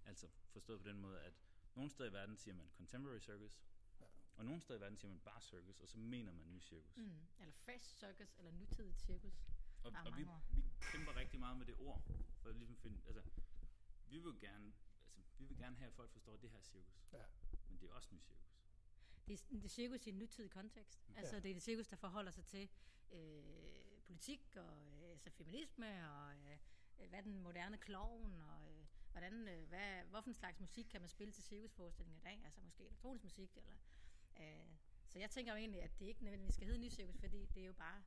Altså 0.04 0.28
forstået 0.52 0.80
på 0.80 0.88
den 0.88 0.98
måde, 0.98 1.20
at 1.20 1.32
nogle 1.74 1.90
steder 1.90 2.10
i 2.10 2.12
verden 2.12 2.36
siger 2.36 2.54
man 2.54 2.70
contemporary 2.76 3.18
circus, 3.18 3.60
og 4.40 4.46
nogle 4.46 4.60
steder 4.60 4.78
i 4.78 4.80
verden 4.80 4.98
siger 4.98 5.10
man 5.10 5.20
bare 5.20 5.40
circus, 5.40 5.80
og 5.80 5.88
så 5.88 5.98
mener 5.98 6.32
man 6.32 6.52
nycirkus. 6.52 6.96
Mm. 6.96 7.02
mm, 7.02 7.26
eller 7.40 7.52
fresh 7.52 7.98
circus, 7.98 8.34
eller 8.38 8.52
nutidigt 8.52 9.00
cirkus. 9.00 9.34
Og, 9.84 9.92
og 10.06 10.16
vi, 10.16 10.26
vi 10.54 10.62
kæmper 10.80 11.16
rigtig 11.16 11.40
meget 11.40 11.56
med 11.56 11.66
det 11.66 11.74
ord, 11.78 12.02
for 12.42 12.48
at 12.48 12.56
ligesom 12.56 12.76
finde, 12.76 12.98
altså, 13.06 13.22
vi 14.06 14.18
vil 14.18 14.40
gerne, 14.40 14.72
altså, 15.16 15.34
vi 15.38 15.44
vil 15.44 15.56
gerne 15.56 15.76
have, 15.76 15.86
at 15.86 15.94
folk 15.94 16.10
forstår, 16.12 16.34
at 16.34 16.42
det 16.42 16.50
her 16.50 16.58
er 16.58 16.62
cirkus. 16.62 17.12
Ja. 17.12 17.24
Men 17.68 17.80
det 17.80 17.90
er 17.90 17.94
også 17.94 18.08
nycirkus. 18.14 18.56
Det 19.26 19.34
er, 19.34 19.44
det 19.50 19.64
er 19.64 19.68
cirkus 19.68 20.06
i 20.06 20.10
en 20.10 20.18
nutidig 20.18 20.50
kontekst. 20.50 21.08
Altså, 21.16 21.36
Ja. 21.36 21.40
det 21.40 21.50
er 21.50 21.54
det 21.54 21.62
cirkus, 21.62 21.88
der 21.88 21.96
forholder 21.96 22.30
sig 22.30 22.44
til 22.44 22.68
øh, 23.12 23.44
politik 24.06 24.56
og 24.56 25.02
øh, 25.02 25.10
altså 25.10 25.30
feminisme 25.30 26.10
og 26.12 26.34
øh, 26.36 26.58
hvad 27.08 27.18
er 27.18 27.22
den 27.22 27.38
moderne 27.42 27.78
klovn 27.78 28.42
og 28.42 28.70
øh, 28.72 28.86
hvordan, 29.12 29.48
øh, 29.48 29.68
hvad, 29.68 30.02
hvorfor 30.04 30.28
en 30.28 30.34
slags 30.34 30.60
musik 30.60 30.86
kan 30.90 31.00
man 31.00 31.08
spille 31.08 31.32
til 31.32 31.44
cirkusforestillinger 31.44 32.18
i 32.20 32.22
dag? 32.24 32.40
Altså 32.44 32.60
måske 32.60 32.84
elektronisk 32.84 33.24
musik 33.24 33.56
eller... 33.56 33.72
Øh, 34.40 34.66
så 35.06 35.18
jeg 35.18 35.30
tænker 35.30 35.52
jo 35.52 35.58
egentlig, 35.58 35.82
at 35.82 35.98
det 35.98 36.06
ikke 36.06 36.24
nødvendigvis 36.24 36.54
skal 36.54 36.66
hedde 36.66 36.80
ny 36.80 36.88
cirkus, 36.90 37.16
fordi 37.18 37.46
det 37.46 37.62
er 37.62 37.66
jo 37.66 37.72
bare 37.72 38.02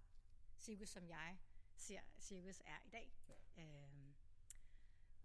cirkus, 0.60 0.90
som 0.90 1.08
jeg 1.08 1.40
ser 1.76 2.00
cirkus 2.20 2.62
er 2.66 2.78
i 2.86 2.90
dag. 2.90 3.14
Ja. 3.28 3.64
Øhm, 3.64 4.13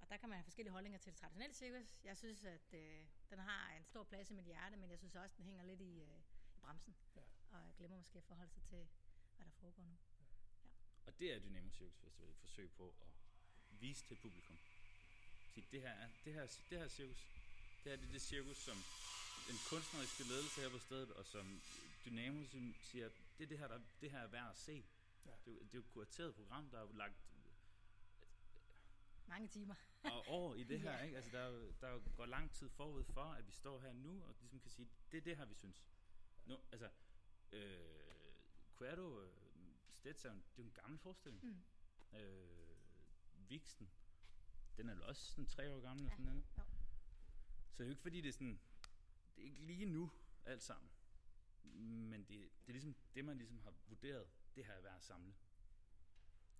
og 0.09 0.13
der 0.13 0.17
kan 0.21 0.29
man 0.29 0.37
have 0.39 0.45
forskellige 0.45 0.73
holdninger 0.73 0.99
til 0.99 1.13
det 1.13 1.21
traditionelle 1.21 1.55
cirkus. 1.55 2.01
Jeg 2.05 2.17
synes, 2.17 2.45
at 2.45 2.69
øh, 2.75 3.07
den 3.31 3.39
har 3.39 3.73
en 3.77 3.85
stor 3.85 4.05
plads 4.05 4.31
i 4.31 4.35
mit 4.35 4.45
hjerte, 4.45 4.77
men 4.77 4.91
jeg 4.91 4.99
synes 4.99 5.15
også, 5.15 5.35
at 5.35 5.39
den 5.39 5.45
hænger 5.45 5.65
lidt 5.65 5.81
i, 5.81 6.01
øh, 6.03 6.19
i 6.57 6.61
bremsen. 6.61 6.95
Ja. 7.17 7.23
Og 7.53 7.59
jeg 7.67 7.75
glemmer 7.79 7.97
måske 7.97 8.19
at 8.19 8.25
forholde 8.25 8.53
sig 8.53 8.63
til, 8.63 8.89
hvad 9.37 9.47
der 9.47 9.53
foregår 9.61 9.83
nu. 9.83 9.97
Og 11.07 11.19
det 11.19 11.33
er 11.35 11.39
Dynamo 11.39 11.71
Circus 11.71 11.97
Festival 12.05 12.29
et 12.31 12.37
forsøg 12.37 12.71
på 12.77 12.95
at 13.01 13.09
vise 13.81 14.05
til 14.09 14.17
publikum. 14.23 14.57
Sige, 15.55 15.67
det 15.73 15.81
her, 15.83 15.91
er, 15.91 16.09
det 16.25 16.33
her, 16.35 16.47
det 16.71 16.79
her 16.79 16.89
cirkus, 16.89 17.21
det 17.85 17.91
her 17.93 17.97
det 17.97 18.09
er 18.09 18.13
det 18.13 18.23
cirkus, 18.23 18.57
som 18.57 18.77
den 19.49 19.57
kunstneriske 19.71 20.23
ledelse 20.25 20.61
her 20.61 20.69
på 20.71 20.79
stedet, 20.79 21.13
og 21.13 21.25
som 21.27 21.61
Dynamo 22.05 22.45
siger, 22.83 23.09
det 23.39 23.45
er 23.45 23.49
det 23.49 23.59
her, 23.59 23.69
der, 23.69 23.81
det 24.01 24.11
her 24.11 24.19
er 24.19 24.27
værd 24.27 24.51
at 24.51 24.57
se. 24.57 24.85
Ja. 25.27 25.31
Det, 25.45 25.51
er, 25.51 25.55
jo- 25.55 25.59
det 25.61 25.75
er 25.75 25.75
jo 25.75 25.81
et 25.81 25.91
kurateret 25.93 26.35
program, 26.35 26.71
der 26.71 26.79
er 26.79 26.83
jo 26.87 26.93
lagt 26.93 27.15
Mange 29.29 29.49
timer. 29.49 29.75
og 30.03 30.25
år 30.29 30.55
i 30.55 30.65
det 30.65 30.81
her, 30.85 30.93
Ja. 30.93 31.03
ikke? 31.05 31.17
Altså, 31.17 31.31
der, 31.31 31.39
er 31.39 31.73
der 31.81 31.89
er 31.89 31.99
går 32.17 32.27
lang 32.27 32.51
tid 32.51 32.69
forud 32.69 33.05
for, 33.05 33.25
at 33.25 33.47
vi 33.47 33.53
står 33.53 33.79
her 33.81 33.93
nu, 33.93 34.25
og 34.25 34.35
ligesom 34.41 34.61
kan 34.61 34.71
sige, 34.71 34.89
det 35.13 35.17
er 35.19 35.23
det 35.23 35.37
her, 35.37 35.45
vi 35.45 35.55
synes. 35.55 35.85
Nu, 36.47 36.59
altså, 36.73 36.91
øh, 37.53 38.35
Querdo, 38.79 39.23
øh, 39.23 39.33
Stetson, 39.93 40.45
det 40.57 40.63
er 40.63 40.67
en 40.67 40.73
gammel 40.73 40.99
forestilling. 40.99 41.45
Mm. 41.45 42.19
Øh, 42.19 42.79
Vixen, 43.49 43.91
den 44.77 44.89
er 44.89 44.95
jo 44.97 45.07
også 45.07 45.23
sådan 45.33 45.47
tre 45.47 45.75
år 45.75 45.81
gammel. 45.81 46.05
Ja. 46.05 46.11
Sådan 46.11 46.25
noget. 46.25 46.45
jo. 46.59 46.63
Så 47.71 47.79
det 47.79 47.81
er 47.81 47.85
jo 47.85 47.91
ikke 47.91 48.03
fordi, 48.03 48.21
det 48.21 48.29
er 48.29 48.33
sådan, 48.33 48.61
det 49.37 49.43
er 49.43 49.47
ikke 49.47 49.61
lige 49.61 49.87
nu 49.87 50.11
alt 50.45 50.63
sammen. 50.63 50.91
Men 52.11 52.21
det, 52.25 52.29
det 52.29 52.69
er 52.69 52.73
ligesom 52.73 52.97
det, 53.15 53.25
man 53.25 53.37
ligesom 53.39 53.59
har 53.59 53.75
vurderet, 53.87 54.29
det 54.57 54.65
her 54.67 54.73
er 54.75 54.81
værd 54.81 54.97
at 54.97 55.03
samle. 55.03 55.35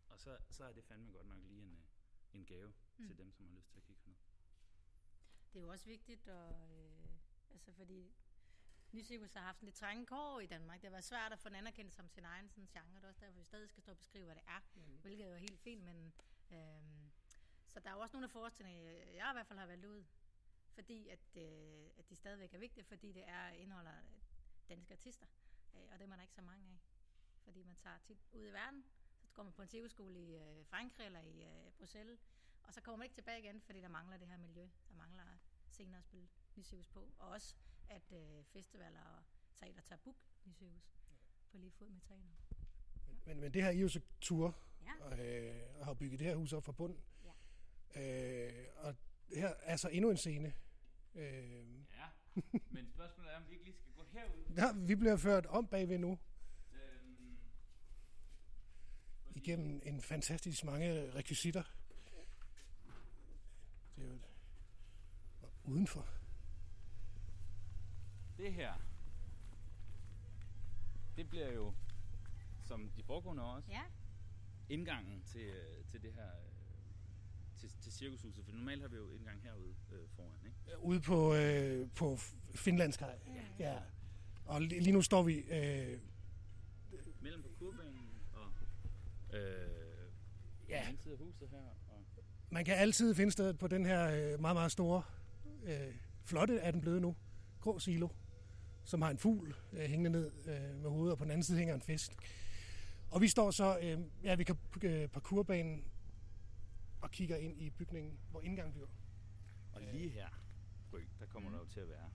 Og 0.09 0.21
så, 0.21 0.39
så 0.51 0.65
er 0.65 0.73
det 0.73 0.85
fandme 0.85 1.13
godt 1.13 1.27
nok 1.27 1.39
lige 1.39 1.63
en, 1.63 1.77
øh, 1.77 1.88
en 2.39 2.47
gave 2.47 2.73
Mm. 2.99 3.07
til 3.07 3.19
dem, 3.19 3.33
som 3.33 3.47
har 3.47 3.53
lyst 3.55 3.71
til 3.71 3.79
at 3.79 3.85
kigge 3.85 4.03
herned. 4.05 4.19
Det 5.53 5.59
er 5.59 5.63
jo 5.63 5.71
også 5.71 5.87
vigtigt, 5.87 6.29
og, 6.29 6.71
øh, 6.79 7.09
altså 7.51 7.73
fordi 7.73 8.13
Nycirkus 8.93 9.33
har 9.35 9.41
haft 9.41 9.61
en 9.61 9.65
lidt 9.65 9.77
trænge 9.77 10.07
kår 10.07 10.41
i 10.41 10.47
Danmark. 10.47 10.77
Det 10.81 10.85
har 10.85 10.91
været 10.91 11.05
svært 11.05 11.33
at 11.33 11.39
få 11.39 11.49
den 11.49 11.57
anerkendt 11.57 11.95
som 11.95 12.09
sin 12.09 12.25
egen 12.25 12.49
sådan, 12.49 12.67
genre. 12.67 12.97
Det 12.97 13.05
er 13.05 13.09
også 13.09 13.21
derfor, 13.21 13.39
vi 13.39 13.45
stadig 13.45 13.69
skal 13.69 13.83
stå 13.83 13.93
og 13.93 13.99
beskrive, 13.99 14.25
hvad 14.25 14.35
det 14.35 14.43
er. 14.47 14.61
Mm. 14.75 14.99
hvilket 15.03 15.27
er 15.27 15.31
jo 15.31 15.37
helt 15.37 15.61
fint, 15.61 15.83
men 15.85 16.13
øhm, 16.51 17.11
så 17.67 17.81
der 17.81 17.91
er 17.91 17.95
jo 17.95 18.01
også 18.01 18.17
nogle 18.17 18.25
af 18.25 18.31
forestillingerne, 18.31 18.89
jeg 19.15 19.31
i 19.31 19.35
hvert 19.35 19.47
fald 19.47 19.59
har 19.59 19.67
valgt 19.67 19.85
ud, 19.85 20.05
fordi 20.75 21.09
at, 21.09 21.37
øh, 21.37 21.91
at 21.99 22.11
de 22.11 22.17
stadigvæk 22.17 22.55
er 22.55 22.59
vigtige, 22.59 22.85
fordi 22.85 23.13
det 23.13 23.25
er 23.29 23.49
indeholder 23.49 23.99
øh, 23.99 24.19
danske 24.69 24.93
artister, 24.95 25.27
øh, 25.75 25.89
og 25.93 25.99
dem 25.99 26.11
er 26.13 26.17
der 26.17 26.23
ikke 26.23 26.35
så 26.35 26.43
mange 26.43 26.67
af, 26.73 26.79
fordi 27.45 27.63
man 27.63 27.77
tager 27.77 27.99
tit 27.99 28.19
ud 28.33 28.47
i 28.47 28.53
verden, 28.53 28.85
går 29.39 29.43
man 29.45 29.53
på 29.53 29.63
en 29.63 29.69
cirkusskole 29.69 30.19
i 30.19 30.35
øh, 30.37 30.65
Frankrig 30.67 31.07
eller 31.07 31.21
i 31.21 31.43
øh, 31.43 31.73
Bruxelles, 31.79 32.21
og 32.63 32.75
så 32.75 32.81
kommer 32.81 32.97
man 32.97 33.05
ikke 33.05 33.15
tilbage 33.15 33.39
igen, 33.39 33.61
fordi 33.61 33.81
der 33.81 33.89
mangler 33.89 34.17
det 34.17 34.29
her 34.29 34.37
miljø, 34.39 34.63
der 34.89 34.95
mangler 34.95 35.23
scener 35.71 35.99
at 35.99 36.05
spille 36.05 36.29
nycirkus 36.57 36.89
på, 36.89 37.09
og 37.19 37.29
også 37.29 37.55
at 37.89 38.13
øh, 38.13 38.45
festivaler 38.45 39.01
og 39.01 39.23
teater 39.57 39.81
tager 39.83 39.99
book 40.05 40.17
nycirkus 40.47 40.91
på 41.51 41.57
lige 41.59 41.71
fod 41.71 41.89
med 41.89 42.01
teater. 42.01 42.25
Men, 43.27 43.41
men 43.41 43.55
det 43.55 43.63
her 43.63 43.71
I 43.71 43.77
er 43.77 43.81
jo 43.81 43.89
så 43.89 44.01
tur, 44.21 44.59
Ja. 44.83 44.93
og, 45.05 45.19
øh, 45.27 45.81
og 45.81 45.87
har 45.87 45.95
bygget 45.95 46.19
det 46.19 46.27
her 46.27 46.35
hus 46.37 46.53
op 46.53 46.65
fra 46.65 46.73
bunden. 46.73 47.01
Ja. 47.95 48.03
Øh, 48.03 48.67
og 48.77 48.95
her 49.35 49.49
er 49.63 49.77
så 49.77 49.89
endnu 49.89 50.11
en 50.11 50.17
scene. 50.17 50.55
Øh, 51.15 51.69
Ja, 51.97 52.09
men 52.71 52.89
spørgsmålet 52.89 53.33
er, 53.33 53.37
om 53.37 53.47
vi 53.49 53.53
ikke 53.53 53.65
lige 53.65 53.77
skal 53.77 53.93
gå 53.93 54.05
herud. 54.13 54.45
der, 54.57 54.87
vi 54.87 54.95
bliver 54.95 55.17
ført 55.17 55.47
om 55.47 55.67
bagved 55.67 55.99
nu, 55.99 56.19
igennem 59.35 59.81
en 59.85 60.01
fantastisk 60.01 60.65
mange 60.65 61.11
rekvisitter. 61.15 61.63
Det 63.97 64.05
er 64.05 64.09
jo 64.09 64.19
udenfor. 65.65 66.07
Det 68.37 68.53
her, 68.55 68.73
det 71.17 71.29
bliver 71.29 71.53
jo, 71.53 71.75
som 72.65 72.91
de 72.97 73.03
foregående 73.03 73.43
også, 73.43 73.69
Ja, 73.71 73.83
indgangen 74.69 75.23
til, 75.23 75.41
øh, 75.41 75.85
til 75.91 76.03
det 76.03 76.13
her, 76.15 76.27
øh, 76.29 77.59
til, 77.61 77.71
til 77.81 77.93
cirkushuset. 77.93 78.45
For 78.45 78.53
normalt 78.53 78.81
har 78.83 78.89
vi 78.89 78.97
jo 78.97 79.11
indgang 79.11 79.43
herude 79.43 79.75
øh, 79.93 80.09
foran, 80.17 80.39
ikke? 80.47 80.79
Ude 80.83 81.01
på, 81.01 81.35
øh, 81.35 81.89
på 81.95 82.17
Finlandskaj. 82.55 83.19
Ja. 83.59 83.73
Ja. 83.73 83.79
Og 84.45 84.57
li- 84.59 84.81
lige 84.81 84.93
nu 84.93 85.03
står 85.03 85.23
vi... 85.23 85.35
Øh, 85.35 86.01
Mellem 87.21 87.43
på 87.43 87.49
kurbanen 87.59 87.98
og 87.98 87.98
øh, 89.33 89.69
Ja. 90.69 90.85
den 90.91 90.99
side 90.99 91.13
af 91.15 91.19
huset 91.19 91.49
her. 91.51 91.59
Og, 91.89 92.05
man 92.51 92.65
kan 92.65 92.75
altid 92.75 93.15
finde 93.15 93.33
stedet 93.33 93.59
på 93.59 93.67
den 93.69 93.87
her 93.87 94.05
øh, 94.11 94.41
meget, 94.41 94.57
meget 94.57 94.73
store, 94.73 95.03
øh, 95.65 95.95
flotte 96.25 96.59
er 96.59 96.71
den 96.71 96.81
blevet 96.81 97.03
nu, 97.03 97.17
grå 97.61 97.79
silo, 97.79 98.09
som 98.85 99.03
har 99.03 99.11
en 99.11 99.19
fugl 99.19 99.55
øh, 99.73 99.81
hængende 99.81 100.11
ned 100.11 100.33
øh, 100.47 100.77
med 100.83 100.91
hovedet, 100.91 101.13
og 101.13 101.19
på 101.19 101.25
den 101.25 101.31
anden 101.31 101.45
side 101.45 101.59
hænger 101.59 101.75
en 101.75 101.81
fisk. 101.83 102.13
Og 103.11 103.21
vi 103.21 103.29
står 103.29 103.51
så, 103.51 103.79
øh, 103.83 103.99
ja, 104.23 104.35
vi 104.35 104.45
kan 104.45 104.57
øh, 104.83 105.09
parkourbanen 105.09 105.85
og 107.01 107.11
kigger 107.11 107.37
ind 107.37 107.61
i 107.63 107.71
bygningen, 107.71 108.19
hvor 108.31 108.41
indgangen 108.41 108.73
bliver. 108.73 108.89
og 109.73 109.81
lige 109.93 110.09
her, 110.09 110.29
der 111.21 111.27
kommer 111.27 111.49
Mm. 111.51 111.55
der 111.57 111.61
jo 111.63 111.67
til 111.69 111.81
at 111.81 111.89
være. 111.89 112.09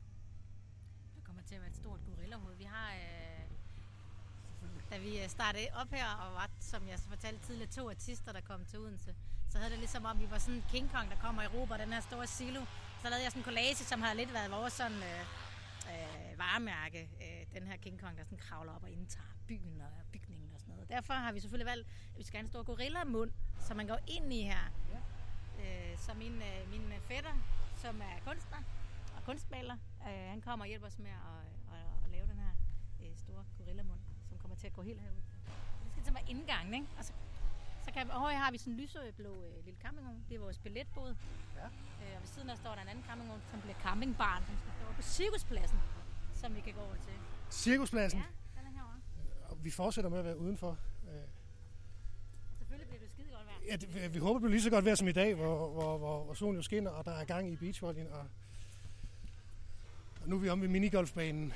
Der 1.15 1.21
kommer 1.23 1.41
til 1.43 1.55
at 1.55 1.61
være 1.61 1.69
et 1.69 1.75
stort 1.75 1.99
gorillahoved. 2.05 2.55
Vi 2.55 2.63
har, 2.63 2.93
øh, 2.95 3.32
da 4.93 4.97
vi 4.99 5.21
øh, 5.23 5.29
startede 5.29 5.67
op 5.81 5.89
her, 5.91 6.07
og 6.23 6.33
var, 6.33 6.49
som 6.59 6.87
jeg 6.87 6.99
så 6.99 7.07
fortalte 7.09 7.45
tidligere, 7.45 7.71
to 7.71 7.89
artister, 7.89 8.31
der 8.31 8.41
kom 8.41 8.65
til 8.65 8.79
Odense, 8.79 9.15
så 9.49 9.57
havde 9.57 9.71
det 9.71 9.79
ligesom 9.79 10.05
om, 10.05 10.19
vi 10.19 10.31
var 10.31 10.37
sådan 10.37 10.55
en 10.55 10.63
King 10.69 10.91
Kong, 10.91 11.09
der 11.09 11.15
kommer 11.15 11.41
i 11.41 11.45
Europa, 11.45 11.77
den 11.77 11.93
her 11.93 12.01
store 12.01 12.27
silo. 12.27 12.61
Så 13.01 13.09
lavede 13.09 13.23
jeg 13.23 13.31
sådan 13.31 13.39
en 13.39 13.43
collage, 13.43 13.75
som 13.75 14.01
har 14.01 14.13
lidt 14.13 14.33
været 14.33 14.51
vores 14.51 14.73
sådan, 14.73 14.97
øh, 14.97 15.21
øh, 15.93 16.39
varemærke, 16.39 17.09
øh, 17.21 17.55
den 17.55 17.67
her 17.67 17.77
King 17.77 17.99
Kong, 18.01 18.17
der 18.17 18.23
sådan 18.23 18.37
kravler 18.37 18.73
op 18.75 18.83
og 18.83 18.91
indtager 18.91 19.25
byen 19.47 19.81
og 19.81 19.91
bygningen 20.11 20.49
og 20.53 20.59
sådan 20.59 20.73
noget. 20.73 20.89
Derfor 20.89 21.13
har 21.13 21.31
vi 21.31 21.39
selvfølgelig 21.39 21.65
valgt, 21.73 21.87
at 22.13 22.17
vi 22.17 22.23
skal 22.23 22.37
have 22.37 22.45
en 22.45 22.47
stor 22.47 22.63
gorilla-mund, 22.63 23.31
som 23.59 23.77
man 23.77 23.87
går 23.87 23.99
ind 24.07 24.33
i 24.33 24.41
her. 24.41 24.65
Ja. 24.93 24.99
Øh, 25.63 25.97
så 25.97 26.13
min, 26.13 26.41
øh, 26.41 26.71
min 26.71 26.93
fætter, 27.07 27.35
som 27.75 28.01
er 28.01 28.19
kunstner 28.25 28.61
og 29.15 29.23
kunstmaler, 29.23 29.77
øh, 30.07 30.29
han 30.33 30.41
kommer 30.41 30.65
og 30.65 30.69
hjælper 30.69 30.87
os 30.87 30.99
med 30.99 31.11
at, 31.11 31.75
at, 31.75 31.85
at 32.05 32.09
lave 32.11 32.27
den 32.27 32.39
her 32.39 32.53
øh, 33.01 33.17
store 33.17 33.45
gorilla-mund, 33.57 33.99
kommer 34.43 34.55
til 34.61 34.67
at 34.67 34.73
gå 34.73 34.81
helt 34.81 35.01
herud. 35.01 35.21
Det 35.83 35.91
skal 35.91 36.03
til 36.03 36.13
være 36.13 36.29
indgangen, 36.33 36.73
ikke? 36.73 36.87
Og 36.97 37.03
så, 37.05 37.13
så 37.85 37.89
kan, 37.93 38.11
og 38.11 38.29
her 38.31 38.37
har 38.37 38.51
vi 38.51 38.57
sådan 38.57 38.73
en 38.73 38.79
lyseblå 38.79 39.31
øh, 39.47 39.65
lille 39.65 39.79
campingvogn. 39.81 40.23
Det 40.29 40.35
er 40.35 40.39
vores 40.39 40.57
billetbod. 40.59 41.15
Ja. 41.55 41.65
Øh, 41.65 42.15
og 42.15 42.21
ved 42.21 42.27
siden 42.27 42.47
der 42.47 42.55
står 42.55 42.75
der 42.75 42.81
en 42.81 42.87
anden 42.87 43.03
campingvogn, 43.09 43.41
som 43.51 43.61
bliver 43.61 43.77
campingbarn, 43.85 44.41
som 44.45 44.55
skal 44.57 44.71
stå 44.79 44.85
på 44.95 45.01
cirkuspladsen, 45.01 45.79
som 46.33 46.55
vi 46.55 46.61
kan 46.61 46.73
gå 46.73 46.79
over 46.81 46.95
til. 46.95 47.13
Cirkuspladsen. 47.49 48.19
Ja, 48.19 48.25
den 48.61 48.67
er 48.67 48.71
herovre. 48.77 48.99
Og 49.49 49.57
vi 49.63 49.71
fortsætter 49.71 50.09
med 50.09 50.19
at 50.19 50.25
være 50.25 50.37
udenfor. 50.37 50.69
Øh, 51.09 51.15
Og 52.51 52.57
selvfølgelig 52.57 52.87
bliver 52.87 52.99
det 53.01 53.09
skide 53.09 53.27
godt 53.35 53.45
vejr. 53.47 53.57
Ja, 53.69 53.75
det, 53.75 53.95
vi- 53.95 54.07
vi 54.13 54.19
håber, 54.19 54.33
det 54.33 54.41
bliver 54.41 54.51
lige 54.51 54.61
så 54.63 54.69
godt 54.69 54.85
vejr 54.85 54.95
som 54.95 55.07
i 55.07 55.11
dag, 55.11 55.35
hvor, 55.35 55.69
hvor, 55.73 55.97
hvor, 55.97 56.23
hvor 56.23 56.33
solen 56.33 56.55
jo 56.55 56.61
skinner, 56.61 56.91
og 56.91 57.05
der 57.05 57.11
er 57.11 57.25
gang 57.25 57.49
i 57.51 57.55
beachvolleyen. 57.55 58.07
Og, 58.07 58.25
og 60.21 60.29
nu 60.29 60.35
er 60.35 60.39
vi 60.39 60.49
omme 60.49 60.61
ved 60.61 60.69
minigolfbanen 60.69 61.53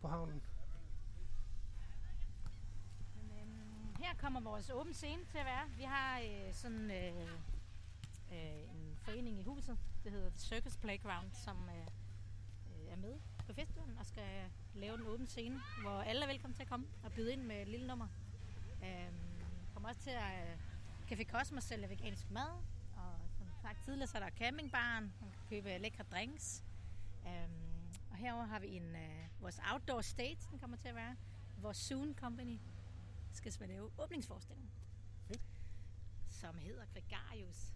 på 0.00 0.08
havnen. 0.08 0.42
Men, 3.16 3.30
øhm, 3.40 3.94
her 4.04 4.11
kommer 4.22 4.40
vores 4.40 4.70
åben 4.70 4.94
scene 4.94 5.24
til 5.24 5.38
at 5.38 5.44
være. 5.44 5.68
Vi 5.76 5.82
har 5.82 6.20
øh, 6.20 6.54
sådan 6.54 6.90
øh, 6.90 7.28
øh, 8.32 8.62
en 8.74 8.96
forening 8.96 9.38
i 9.38 9.42
huset, 9.42 9.78
det 10.04 10.12
hedder 10.12 10.30
Circus 10.36 10.76
Playground, 10.76 11.26
som 11.32 11.56
øh, 11.68 11.86
øh, 12.70 12.92
er 12.92 12.96
med 12.96 13.14
på 13.46 13.52
festivalen 13.52 13.98
og 13.98 14.06
skal 14.06 14.50
lave 14.74 14.94
en 14.94 15.06
åben 15.06 15.26
scene, 15.26 15.60
hvor 15.82 16.02
alle 16.02 16.22
er 16.22 16.26
velkommen 16.26 16.54
til 16.54 16.62
at 16.62 16.68
komme 16.68 16.86
og 17.04 17.12
byde 17.12 17.32
ind 17.32 17.42
med 17.42 17.62
et 17.62 17.68
lille 17.68 17.86
nummer. 17.86 18.08
Øh, 18.84 19.12
kommer 19.72 19.88
også 19.88 20.00
til 20.00 20.10
at 20.10 20.48
øh, 20.48 20.58
Café 21.10 21.24
Cosmos 21.30 21.64
sælger 21.64 21.88
vegansk 21.88 22.30
mad, 22.30 22.50
og 22.96 23.14
som 23.38 23.46
sagt 23.62 23.84
tidligere, 23.84 24.06
så 24.06 24.18
er 24.18 24.22
der 24.22 24.30
campingbaren, 24.30 25.12
man 25.20 25.30
kan 25.30 25.40
købe 25.48 25.78
lækre 25.78 26.04
drinks. 26.12 26.64
Øhm, 27.26 27.88
og 28.10 28.16
herover 28.16 28.44
har 28.44 28.58
vi 28.58 28.76
en, 28.76 28.96
øh, 28.96 29.40
vores 29.40 29.60
outdoor 29.72 30.00
stage, 30.00 30.38
den 30.50 30.58
kommer 30.58 30.76
til 30.76 30.88
at 30.88 30.94
være. 30.94 31.16
Vores 31.58 31.76
Soon 31.76 32.14
Company 32.14 32.58
skal 33.32 33.52
så 33.52 33.66
lave 33.66 33.90
åbningsforestilling. 33.98 34.70
Fedt. 35.26 35.42
Som 36.28 36.58
hedder 36.58 36.84
Gregarius. 36.92 37.74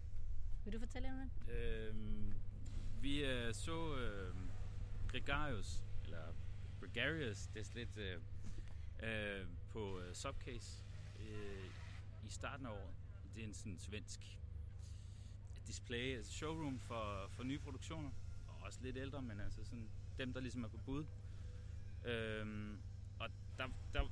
Vil 0.63 0.73
du 0.73 0.79
fortælle 0.79 1.09
noget? 1.09 1.29
Øhm, 1.49 2.33
vi 3.01 3.23
øh, 3.23 3.53
så 3.53 3.95
øh, 3.95 4.35
Gregarius, 5.07 5.83
eller 6.03 6.33
Gregarius, 6.79 7.47
det 7.47 7.59
er 7.59 7.75
lidt 7.75 7.97
øh, 7.97 8.21
øh, 9.03 9.47
på 9.69 9.99
øh, 9.99 10.15
Subcase 10.15 10.83
øh, 11.19 11.65
i 12.25 12.29
starten 12.29 12.65
af 12.65 12.71
året. 12.71 12.95
Det 13.35 13.43
er 13.43 13.47
en 13.47 13.53
sådan 13.53 13.79
svensk 13.79 14.19
display, 15.67 16.17
altså 16.17 16.33
showroom 16.33 16.79
for, 16.79 17.27
for 17.29 17.43
nye 17.43 17.59
produktioner. 17.59 18.11
Og 18.47 18.55
også 18.61 18.79
lidt 18.81 18.97
ældre, 18.97 19.21
men 19.21 19.39
altså 19.39 19.63
sådan 19.63 19.89
dem, 20.17 20.33
der 20.33 20.39
ligesom 20.39 20.63
er 20.63 20.67
på 20.67 20.77
bud. 20.85 21.05
Øhm, 22.05 22.79
og 23.19 23.29
der, 23.57 23.67
der 23.93 24.09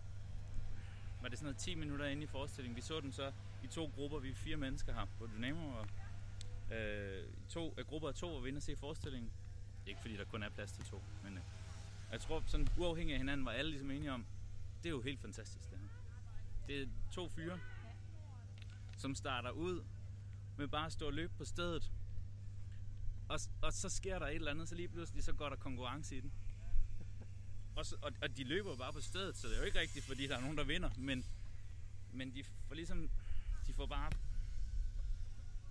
var 1.26 1.30
det 1.30 1.40
sådan 1.40 1.46
noget 1.46 1.58
10 1.58 1.76
minutter 1.76 2.06
inde 2.06 2.24
i 2.24 2.26
forestillingen. 2.26 2.76
Vi 2.76 2.82
så 2.82 3.02
den 3.02 3.12
så 3.12 3.32
i 3.64 3.68
to 3.68 3.92
grupper, 3.96 4.20
vi 4.20 4.30
er 4.30 4.36
fire 4.36 4.58
mennesker 4.58 4.94
her 4.94 5.06
på 5.18 5.28
Dynamo, 5.28 5.68
og 5.68 5.88
øh, 6.76 7.28
to, 7.50 7.74
øh, 7.78 7.86
grupper 7.86 8.08
af 8.08 8.16
to 8.16 8.34
var 8.34 8.40
vi 8.40 8.48
inde 8.48 8.58
og 8.58 8.64
se 8.64 8.76
forestillingen. 8.76 9.32
Ikke 9.88 10.02
fordi 10.02 10.18
der 10.18 10.26
kun 10.26 10.44
er 10.44 10.50
plads 10.50 10.72
til 10.72 10.84
to, 10.84 11.02
men 11.24 11.34
øh, 11.38 11.44
jeg 12.12 12.22
tror 12.22 12.44
sådan 12.48 12.68
uafhængig 12.78 13.14
af 13.14 13.20
hinanden 13.20 13.46
var 13.46 13.52
alle 13.52 13.72
ligesom 13.72 13.92
enige 13.92 14.12
om, 14.12 14.26
det 14.84 14.90
er 14.90 14.94
jo 14.94 15.02
helt 15.02 15.20
fantastisk 15.20 15.70
det 15.70 15.80
her. 15.80 15.88
Det 16.68 16.82
er 16.82 16.88
to 17.12 17.30
fyre, 17.30 17.60
som 18.98 19.16
starter 19.16 19.52
ud 19.52 19.84
med 20.58 20.68
bare 20.68 20.86
at 20.86 20.92
stå 20.92 21.06
og 21.06 21.14
løbe 21.14 21.34
på 21.38 21.46
stedet. 21.46 21.92
Og, 23.30 23.40
og 23.62 23.74
så 23.74 23.90
sker 23.90 24.20
der 24.20 24.28
et 24.28 24.36
eller 24.36 24.52
andet, 24.52 24.70
så 24.70 24.76
lige 24.76 24.88
pludselig 24.88 25.24
så 25.24 25.34
går 25.34 25.50
der 25.50 25.56
konkurrence 25.56 26.16
i 26.18 26.20
den. 26.20 26.32
Og, 27.76 27.86
så, 27.86 27.96
og, 28.02 28.12
og 28.22 28.38
de 28.38 28.44
løber 28.44 28.76
bare 28.76 28.94
på 28.94 29.02
stedet, 29.02 29.38
så 29.38 29.48
det 29.48 29.56
er 29.56 29.60
jo 29.60 29.66
ikke 29.66 29.80
rigtigt, 29.80 30.06
fordi 30.06 30.28
der 30.28 30.38
er 30.38 30.42
nogen, 30.42 30.58
der 30.58 30.64
vinder. 30.64 30.90
Men, 30.98 31.26
men 32.14 32.36
de 32.36 32.44
får 32.44 32.76
ligesom, 32.76 33.10
de 33.68 33.74
får 33.74 33.86
bare 33.86 34.12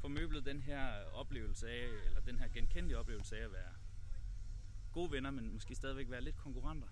formøblet 0.00 0.44
den 0.44 0.62
her 0.62 1.04
oplevelse 1.04 1.70
af, 1.70 1.88
eller 2.06 2.20
den 2.20 2.38
her 2.38 2.48
genkendelige 2.48 2.98
oplevelse 2.98 3.38
af 3.38 3.44
at 3.44 3.52
være 3.52 3.72
gode 4.92 5.10
venner, 5.10 5.30
men 5.30 5.52
måske 5.52 5.74
stadigvæk 5.74 6.10
være 6.10 6.20
lidt 6.20 6.36
konkurrenter. 6.36 6.88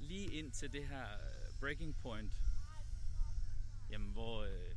Lige 0.00 0.32
ind 0.32 0.52
til 0.52 0.72
det 0.72 0.88
her 0.88 1.04
øh, 1.04 1.54
breaking 1.60 1.96
point, 2.02 2.32
jamen 3.90 4.12
hvor 4.12 4.42
øh, 4.44 4.74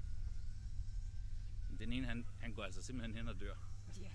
den 1.80 1.94
ene, 1.94 2.08
han, 2.08 2.26
han 2.40 2.54
går 2.54 2.64
altså 2.64 2.82
simpelthen 2.82 3.16
hen 3.18 3.28
og 3.28 3.40
dør. 3.40 3.56
Ja. 4.02 4.10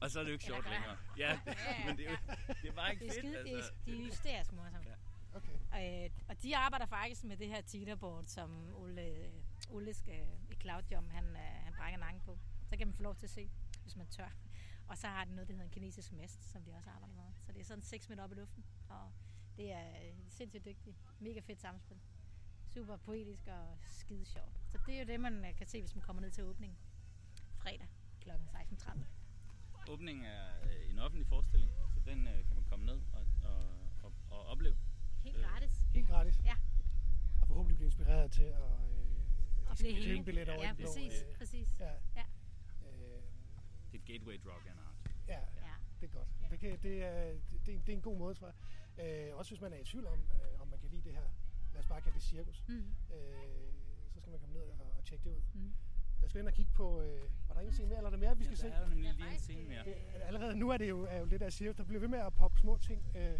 Og 0.00 0.10
så 0.10 0.18
er 0.18 0.22
det 0.22 0.30
jo 0.30 0.32
ikke 0.32 0.44
sjovt 0.44 0.70
længere. 0.70 0.96
Ja, 1.18 1.40
Ja, 1.46 1.86
men 1.86 1.96
det 1.96 2.06
er, 2.06 2.10
jo, 2.10 2.16
det 2.62 2.74
bare 2.74 2.92
ikke 2.92 3.04
Det 3.04 3.18
er 3.18 3.22
fedt. 3.22 3.32
skide, 3.34 3.44
det 3.44 3.52
er, 3.52 3.56
altså. 3.56 3.72
det 3.86 3.94
er 3.94 4.04
hysterisk 4.04 4.52
morsomt. 4.52 4.86
Ja. 4.86 4.94
Okay. 5.34 6.04
Øh, 6.04 6.10
og 6.28 6.42
de 6.42 6.56
arbejder 6.56 6.86
faktisk 6.86 7.24
med 7.24 7.36
det 7.36 7.48
her 7.48 7.60
teeterboard, 7.60 8.24
som 8.24 8.74
Ole, 8.74 9.32
Ole 9.70 9.94
skal, 9.94 10.26
i 10.50 10.54
Cloudjump, 10.54 11.10
han, 11.12 11.24
øh, 11.24 11.40
han 11.64 11.72
brækker 11.78 11.98
nakken 11.98 12.22
på. 12.24 12.38
Så 12.68 12.76
kan 12.76 12.86
man 12.86 12.94
få 12.94 13.02
lov 13.02 13.14
til 13.14 13.26
at 13.26 13.30
se, 13.30 13.50
hvis 13.82 13.96
man 13.96 14.06
tør. 14.06 14.28
Og 14.88 14.98
så 14.98 15.06
har 15.06 15.24
de 15.24 15.34
noget, 15.34 15.48
der 15.48 15.54
hedder 15.54 15.64
en 15.64 15.70
kinesisk 15.70 16.12
mast, 16.12 16.52
som 16.52 16.62
de 16.64 16.74
også 16.76 16.90
arbejder 16.90 17.14
med. 17.14 17.24
Så 17.46 17.52
det 17.52 17.60
er 17.60 17.64
sådan 17.64 17.82
6 17.82 18.08
meter 18.08 18.24
op 18.24 18.32
i 18.32 18.34
luften. 18.34 18.64
Og 18.88 19.12
det 19.56 19.72
er 19.72 19.88
øh, 19.88 20.14
sindssygt 20.28 20.64
dygtigt. 20.64 20.96
Mega 21.20 21.40
fedt 21.40 21.60
samspil. 21.60 21.96
Super 22.74 22.96
poetisk 22.96 23.46
og 23.46 23.78
skide 23.88 24.24
sjovt. 24.26 24.60
Så 24.72 24.78
det 24.86 24.94
er 24.94 24.98
jo 24.98 25.06
det, 25.06 25.20
man 25.20 25.44
øh, 25.44 25.54
kan 25.56 25.66
se, 25.66 25.80
hvis 25.80 25.94
man 25.94 26.02
kommer 26.02 26.22
ned 26.22 26.30
til 26.30 26.44
åbningen. 26.44 26.78
Fredag 27.58 27.88
kl. 28.20 28.30
16.30. 28.30 28.98
Åbningen 29.88 30.24
er 30.24 30.46
øh, 30.64 30.90
en 30.90 30.98
offentlig 30.98 31.26
forestilling, 31.26 31.70
så 31.94 32.00
den 32.10 32.26
øh, 32.26 32.46
kan 32.46 32.56
man 32.56 32.64
komme 32.64 32.84
ned 32.86 33.00
og, 33.12 33.26
og, 33.44 33.64
og, 34.02 34.12
og 34.30 34.46
opleve. 34.46 34.76
Helt 35.22 35.36
Øh, 35.36 35.42
gratis. 35.44 35.74
Helt 35.94 36.08
gratis. 36.08 36.40
Ja. 36.44 36.56
Og 37.40 37.46
forhåbentlig 37.48 37.76
blive 37.76 37.86
inspireret 37.86 38.32
til 38.32 38.42
at 38.42 38.62
øh, 39.86 40.04
købe 40.04 40.16
en 40.18 40.24
billet 40.24 40.48
over 40.48 40.62
Ja, 40.62 40.68
den 40.68 40.76
blå. 40.76 40.86
præcis. 40.86 41.22
Øh, 41.22 41.36
præcis. 41.38 41.68
ja. 41.80 41.92
Ja. 42.16 42.24
Øh, 42.86 43.22
Det 43.92 43.98
er 43.98 44.02
et 44.02 44.04
gateway 44.04 44.40
drug 44.44 44.60
en 44.66 44.78
art. 44.86 45.10
ja, 45.28 45.40
Ja. 45.66 45.74
det 46.00 46.06
er 46.10 46.12
godt. 46.12 46.28
Det, 46.50 46.60
kan, 46.60 46.78
det, 46.82 47.02
er, 47.04 47.34
det, 47.66 47.74
er- 47.74 47.78
det 47.80 47.88
er 47.88 47.92
en 47.96 48.02
god 48.02 48.18
måde, 48.18 48.34
tror 48.34 48.52
jeg. 48.98 49.28
Øh, 49.30 49.36
også 49.36 49.50
hvis 49.50 49.60
man 49.60 49.72
er 49.72 49.76
i 49.78 49.84
tvivl 49.84 50.06
om, 50.06 50.18
øh, 50.34 50.60
om 50.60 50.68
man 50.68 50.78
kan 50.78 50.90
lide 50.90 51.02
det 51.02 51.12
her. 51.12 51.26
Lad 51.72 51.80
os 51.80 51.86
bare 51.86 52.00
kalde 52.00 52.14
det 52.14 52.22
cirkus. 52.22 52.64
Mm. 52.68 52.74
Øh, 53.14 53.72
så 54.12 54.20
skal 54.20 54.30
man 54.30 54.40
komme 54.40 54.54
ned 54.54 54.62
og, 54.62 54.92
og 54.98 55.04
tjekke 55.04 55.24
det 55.24 55.30
ud. 55.36 55.42
Mm. 55.54 55.74
Jeg 56.26 56.30
skal 56.30 56.40
ind 56.40 56.48
og 56.48 56.54
kigge 56.54 56.72
på, 56.72 57.02
øh, 57.02 57.22
var 57.48 57.54
der 57.54 57.60
en 57.60 57.72
scene 57.72 57.88
mere, 57.88 57.96
eller 57.96 58.10
er 58.10 58.14
der 58.16 58.18
mere, 58.18 58.38
vi 58.38 58.44
skal 58.44 58.56
ja, 58.56 58.62
se? 58.62 58.66
der 58.68 58.74
er 58.74 58.80
jo 58.82 58.88
nemlig 58.88 59.12
lige 59.14 59.32
en 59.32 59.38
scene 59.38 59.68
mere. 59.68 59.84
Det, 59.84 59.94
allerede 60.22 60.56
nu 60.56 60.70
er 60.70 60.76
det 60.76 60.88
jo, 60.88 61.06
er 61.10 61.18
jo 61.18 61.24
lidt 61.24 61.42
af 61.42 61.52
cirkus. 61.52 61.76
Der 61.76 61.84
bliver 61.84 62.00
ved 62.00 62.08
med 62.08 62.18
at 62.18 62.34
poppe 62.34 62.58
små 62.60 62.76
ting. 62.76 63.00
Øh, 63.16 63.38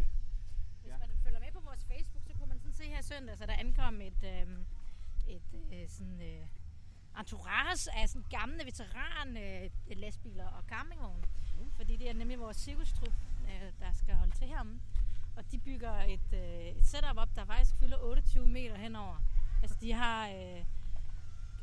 Hvis 0.81 0.93
man 0.99 1.09
følger 1.23 1.39
med 1.39 1.51
på 1.51 1.59
vores 1.59 1.83
Facebook, 1.85 2.23
så 2.27 2.33
kunne 2.33 2.49
man 2.49 2.59
sådan 2.59 2.73
se 2.73 2.83
her 2.83 3.01
søndag, 3.01 3.37
så 3.37 3.45
der 3.45 3.53
ankom 3.53 4.01
et, 4.01 4.23
øh, 4.23 4.47
et 5.27 5.41
øh, 5.73 5.89
sådan, 5.89 6.21
øh, 6.21 6.47
entourage 7.19 7.89
af 7.99 8.09
sådan 8.09 8.25
gamle 8.29 8.65
veteran 8.65 9.37
øh, 9.37 9.69
lastbiler 9.97 10.47
og 10.47 10.63
campingvogne. 10.67 11.23
Mm. 11.59 11.71
Fordi 11.71 11.95
det 11.95 12.09
er 12.09 12.13
nemlig 12.13 12.39
vores 12.39 12.57
cirkustrup, 12.57 13.13
øh, 13.43 13.71
der 13.79 13.93
skal 13.93 14.13
holde 14.15 14.31
til 14.31 14.47
heromme. 14.47 14.81
Og 15.37 15.51
de 15.51 15.59
bygger 15.59 15.91
et, 15.91 16.33
øh, 16.33 16.77
et 16.77 16.85
setup 16.85 17.17
op, 17.17 17.29
der 17.35 17.45
faktisk 17.45 17.75
fylder 17.75 17.97
28 17.97 18.47
meter 18.47 18.77
henover. 18.77 19.17
Altså 19.61 19.77
de 19.81 19.93
har 19.93 20.29
øh, 20.29 20.65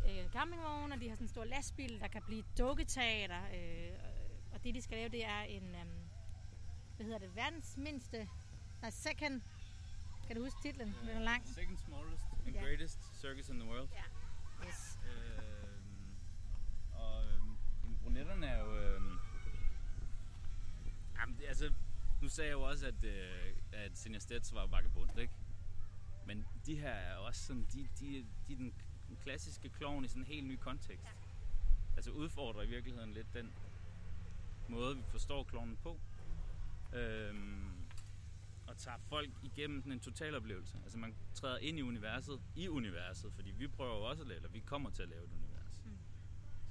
øh, 0.08 0.30
campingvogne, 0.32 0.94
og 0.94 1.00
de 1.00 1.08
har 1.08 1.16
sådan 1.16 1.24
en 1.24 1.28
stor 1.28 1.44
lastbil, 1.44 2.00
der 2.00 2.08
kan 2.08 2.22
blive 2.26 2.44
dukketeater. 2.58 3.42
Øh, 3.54 3.98
og 4.52 4.64
det 4.64 4.74
de 4.74 4.82
skal 4.82 4.96
lave, 4.98 5.08
det 5.08 5.24
er 5.24 5.40
en, 5.40 5.74
øh, 5.74 5.84
hvad 6.96 7.06
hedder 7.06 7.18
det, 7.18 7.36
verdens 7.36 7.76
mindste, 7.76 8.28
nej, 8.82 8.90
second, 8.90 9.40
kan 10.26 10.36
du 10.36 10.42
huske 10.42 10.58
titlen? 10.62 10.94
Den 11.00 11.08
er 11.08 11.20
lang. 11.20 11.48
Second 11.48 11.78
smallest 11.78 12.24
and 12.46 12.54
Ja. 12.54 12.60
greatest 12.62 13.20
circus 13.20 13.48
in 13.48 13.58
the 13.60 13.68
world. 13.68 13.88
Ja. 13.92 14.02
Yes. 14.68 14.98
Øhm, 15.06 16.16
og 16.92 17.24
øhm, 17.26 17.56
brunetterne 18.02 18.46
er 18.46 18.58
jo... 18.64 18.76
Øhm, 18.78 19.18
jamen, 21.18 21.36
det, 21.38 21.44
altså, 21.48 21.72
nu 22.22 22.28
sagde 22.28 22.48
jeg 22.48 22.54
jo 22.54 22.62
også, 22.62 22.86
at, 22.86 23.04
øh, 23.04 23.56
at 23.72 23.98
Senior 23.98 24.18
Stets 24.20 24.54
var 24.54 24.66
vagabond, 24.66 25.18
ikke? 25.18 25.32
Men 26.26 26.44
de 26.66 26.76
her 26.80 26.90
er 26.90 27.16
også 27.16 27.44
sådan, 27.46 27.66
de, 27.72 27.88
de, 28.00 28.26
de 28.48 28.52
er 28.52 28.56
den 28.56 28.74
den 29.08 29.16
klassiske 29.16 29.68
klovn 29.68 30.04
i 30.04 30.08
sådan 30.08 30.22
en 30.22 30.26
helt 30.26 30.46
ny 30.46 30.56
kontekst. 30.56 31.06
Altså 31.96 32.10
udfordrer 32.10 32.62
i 32.62 32.66
virkeligheden 32.66 33.12
lidt 33.12 33.34
den 33.34 33.52
måde, 34.68 34.96
vi 34.96 35.02
forstår 35.02 35.44
klovnen 35.44 35.76
på. 35.76 36.00
Øhm, 36.92 37.70
og 38.66 38.76
tager 38.76 38.98
folk 38.98 39.30
igennem 39.42 39.80
sådan 39.80 39.92
en 39.92 40.00
totaloplevelse. 40.00 40.78
Altså 40.82 40.98
man 40.98 41.14
træder 41.34 41.58
ind 41.58 41.78
i 41.78 41.82
universet, 41.82 42.40
i 42.54 42.68
universet, 42.68 43.32
fordi 43.32 43.50
vi 43.50 43.68
prøver 43.68 43.96
jo 43.96 44.02
også 44.02 44.22
at 44.22 44.28
lave, 44.28 44.36
eller 44.36 44.50
vi 44.50 44.60
kommer 44.60 44.90
til 44.90 45.02
at 45.02 45.08
lave 45.08 45.24
et 45.24 45.30
univers. 45.32 45.82
Mm. 45.84 45.98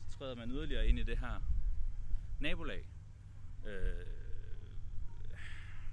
Så 0.10 0.18
træder 0.18 0.36
man 0.36 0.52
yderligere 0.52 0.88
ind 0.88 1.00
i 1.00 1.04
det 1.04 1.18
her 1.18 1.40
nabolag, 2.40 2.86
Øh, 3.66 4.06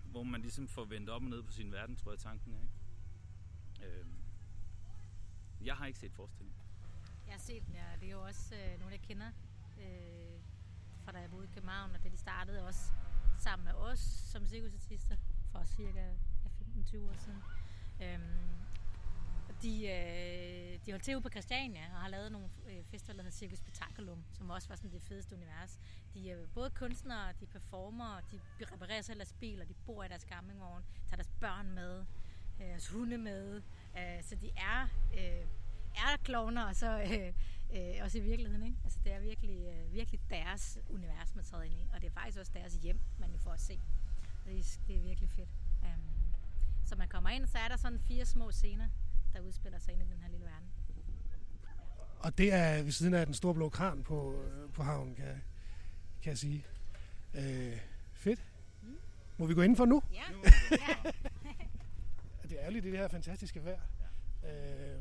hvor 0.04 0.22
man 0.22 0.40
ligesom 0.40 0.68
får 0.68 0.84
vendt 0.84 1.10
op 1.10 1.22
og 1.22 1.28
ned 1.28 1.42
på 1.42 1.52
sin 1.52 1.72
verden, 1.72 1.96
tror 1.96 2.12
jeg 2.12 2.18
tanken 2.18 2.52
er. 2.52 2.62
Ikke? 2.62 3.98
Øh, 3.98 4.06
jeg 5.64 5.74
har 5.74 5.86
ikke 5.86 5.98
set 5.98 6.12
forestillingen. 6.12 6.60
Jeg 7.26 7.34
har 7.34 7.40
set 7.40 7.66
den, 7.66 7.74
ja. 7.74 7.84
Det 8.00 8.06
er 8.06 8.12
jo 8.12 8.22
også 8.22 8.54
øh, 8.54 8.78
nogle, 8.78 8.92
jeg 8.92 9.00
kender 9.00 9.30
øh, 9.78 10.40
fra 11.04 11.12
da 11.12 11.18
jeg 11.18 11.30
boede 11.30 11.44
i 11.44 11.50
København, 11.54 11.94
og 11.94 12.04
da 12.04 12.08
de 12.08 12.16
startede 12.16 12.66
også 12.66 12.92
sammen 13.38 13.64
med 13.64 13.74
os 13.74 14.00
som 14.00 14.46
cirkusartister 14.46 15.16
for 15.52 15.64
cirka 15.64 16.12
15-20 16.44 16.98
år 16.98 17.16
siden. 17.16 17.42
Øhm, 18.02 18.60
de, 19.62 19.86
øh, 19.86 20.86
de 20.86 20.90
holdt 20.92 21.04
til 21.04 21.14
ude 21.14 21.22
på 21.22 21.28
Christiania 21.28 21.84
og 21.94 22.00
har 22.00 22.08
lavet 22.08 22.32
nogle 22.32 22.48
øh, 22.68 22.84
fester, 22.84 23.12
der 23.12 23.22
hedder 23.22 23.36
Circus 23.36 23.58
Spectaculum, 23.58 24.24
som 24.32 24.50
også 24.50 24.68
var 24.68 24.76
sådan 24.76 24.90
det 24.92 25.02
fedeste 25.02 25.34
univers. 25.34 25.80
De 26.14 26.30
er 26.30 26.46
både 26.54 26.70
kunstnere, 26.70 27.32
de 27.40 27.46
performer, 27.46 28.20
de 28.32 28.40
reparerer 28.72 29.02
selv 29.02 29.18
deres 29.18 29.32
bil, 29.32 29.60
og 29.60 29.68
de 29.68 29.74
bor 29.86 30.04
i 30.04 30.08
deres 30.08 30.22
campingvogn, 30.22 30.82
tager 31.06 31.16
deres 31.16 31.30
børn 31.40 31.70
med, 31.70 32.04
øh, 32.60 32.66
deres 32.66 32.88
hunde 32.88 33.18
med. 33.18 33.62
Øh, 33.98 34.22
så 34.22 34.34
de 34.34 34.50
er, 34.56 34.88
øh, 35.14 35.46
er 35.94 36.16
klovner, 36.24 36.64
og 36.64 36.76
så 36.76 37.00
øh, 37.00 37.32
øh, 37.76 38.04
også 38.04 38.18
i 38.18 38.20
virkeligheden. 38.20 38.66
Ikke? 38.66 38.78
Altså, 38.84 38.98
det 39.04 39.12
er 39.12 39.20
virkelig, 39.20 39.58
øh, 39.66 39.92
virkelig 39.92 40.20
deres 40.30 40.78
univers, 40.88 41.34
man 41.34 41.44
træder 41.44 41.64
ind 41.64 41.74
i, 41.74 41.88
og 41.94 42.00
det 42.00 42.06
er 42.06 42.12
faktisk 42.12 42.38
også 42.38 42.52
deres 42.54 42.74
hjem, 42.74 43.00
man 43.18 43.30
får 43.38 43.52
at 43.52 43.60
se. 43.60 43.80
Det 44.46 44.58
er, 44.58 44.78
det 44.86 44.96
er 44.96 45.00
virkelig 45.00 45.30
fedt. 45.30 45.48
Um, 45.82 46.10
så 46.84 46.96
man 46.96 47.08
kommer 47.08 47.30
ind, 47.30 47.46
så 47.46 47.58
er 47.58 47.68
der 47.68 47.76
sådan 47.76 48.00
fire 48.00 48.26
små 48.26 48.50
scener, 48.50 48.88
der 49.34 49.40
udspiller 49.40 49.78
sig 49.78 49.92
ind 49.92 50.02
i 50.02 50.04
den 50.04 50.20
her 50.22 50.30
lille 50.30 50.46
verden. 50.46 50.68
Og 52.18 52.38
det 52.38 52.52
er 52.52 52.82
ved 52.82 52.92
siden 52.92 53.14
af 53.14 53.26
den 53.26 53.34
store 53.34 53.54
blå 53.54 53.68
kran 53.68 54.02
på, 54.02 54.42
øh, 54.42 54.72
på 54.72 54.82
havnen, 54.82 55.14
kan, 55.14 55.42
kan 56.22 56.30
jeg 56.30 56.38
sige. 56.38 56.66
Øh, 57.34 57.80
fedt. 58.12 58.44
Mm. 58.82 58.96
Må 59.38 59.46
vi 59.46 59.54
gå 59.54 59.62
indenfor 59.62 59.84
nu? 59.84 60.02
Ja. 60.12 60.22
ja. 60.70 61.10
Det 62.50 62.60
er 62.60 62.66
ærligt, 62.66 62.84
det 62.84 62.98
her 62.98 63.08
fantastiske 63.08 63.64
vejr. 63.64 63.80
Ja. 64.42 64.94
Øh, 64.94 65.00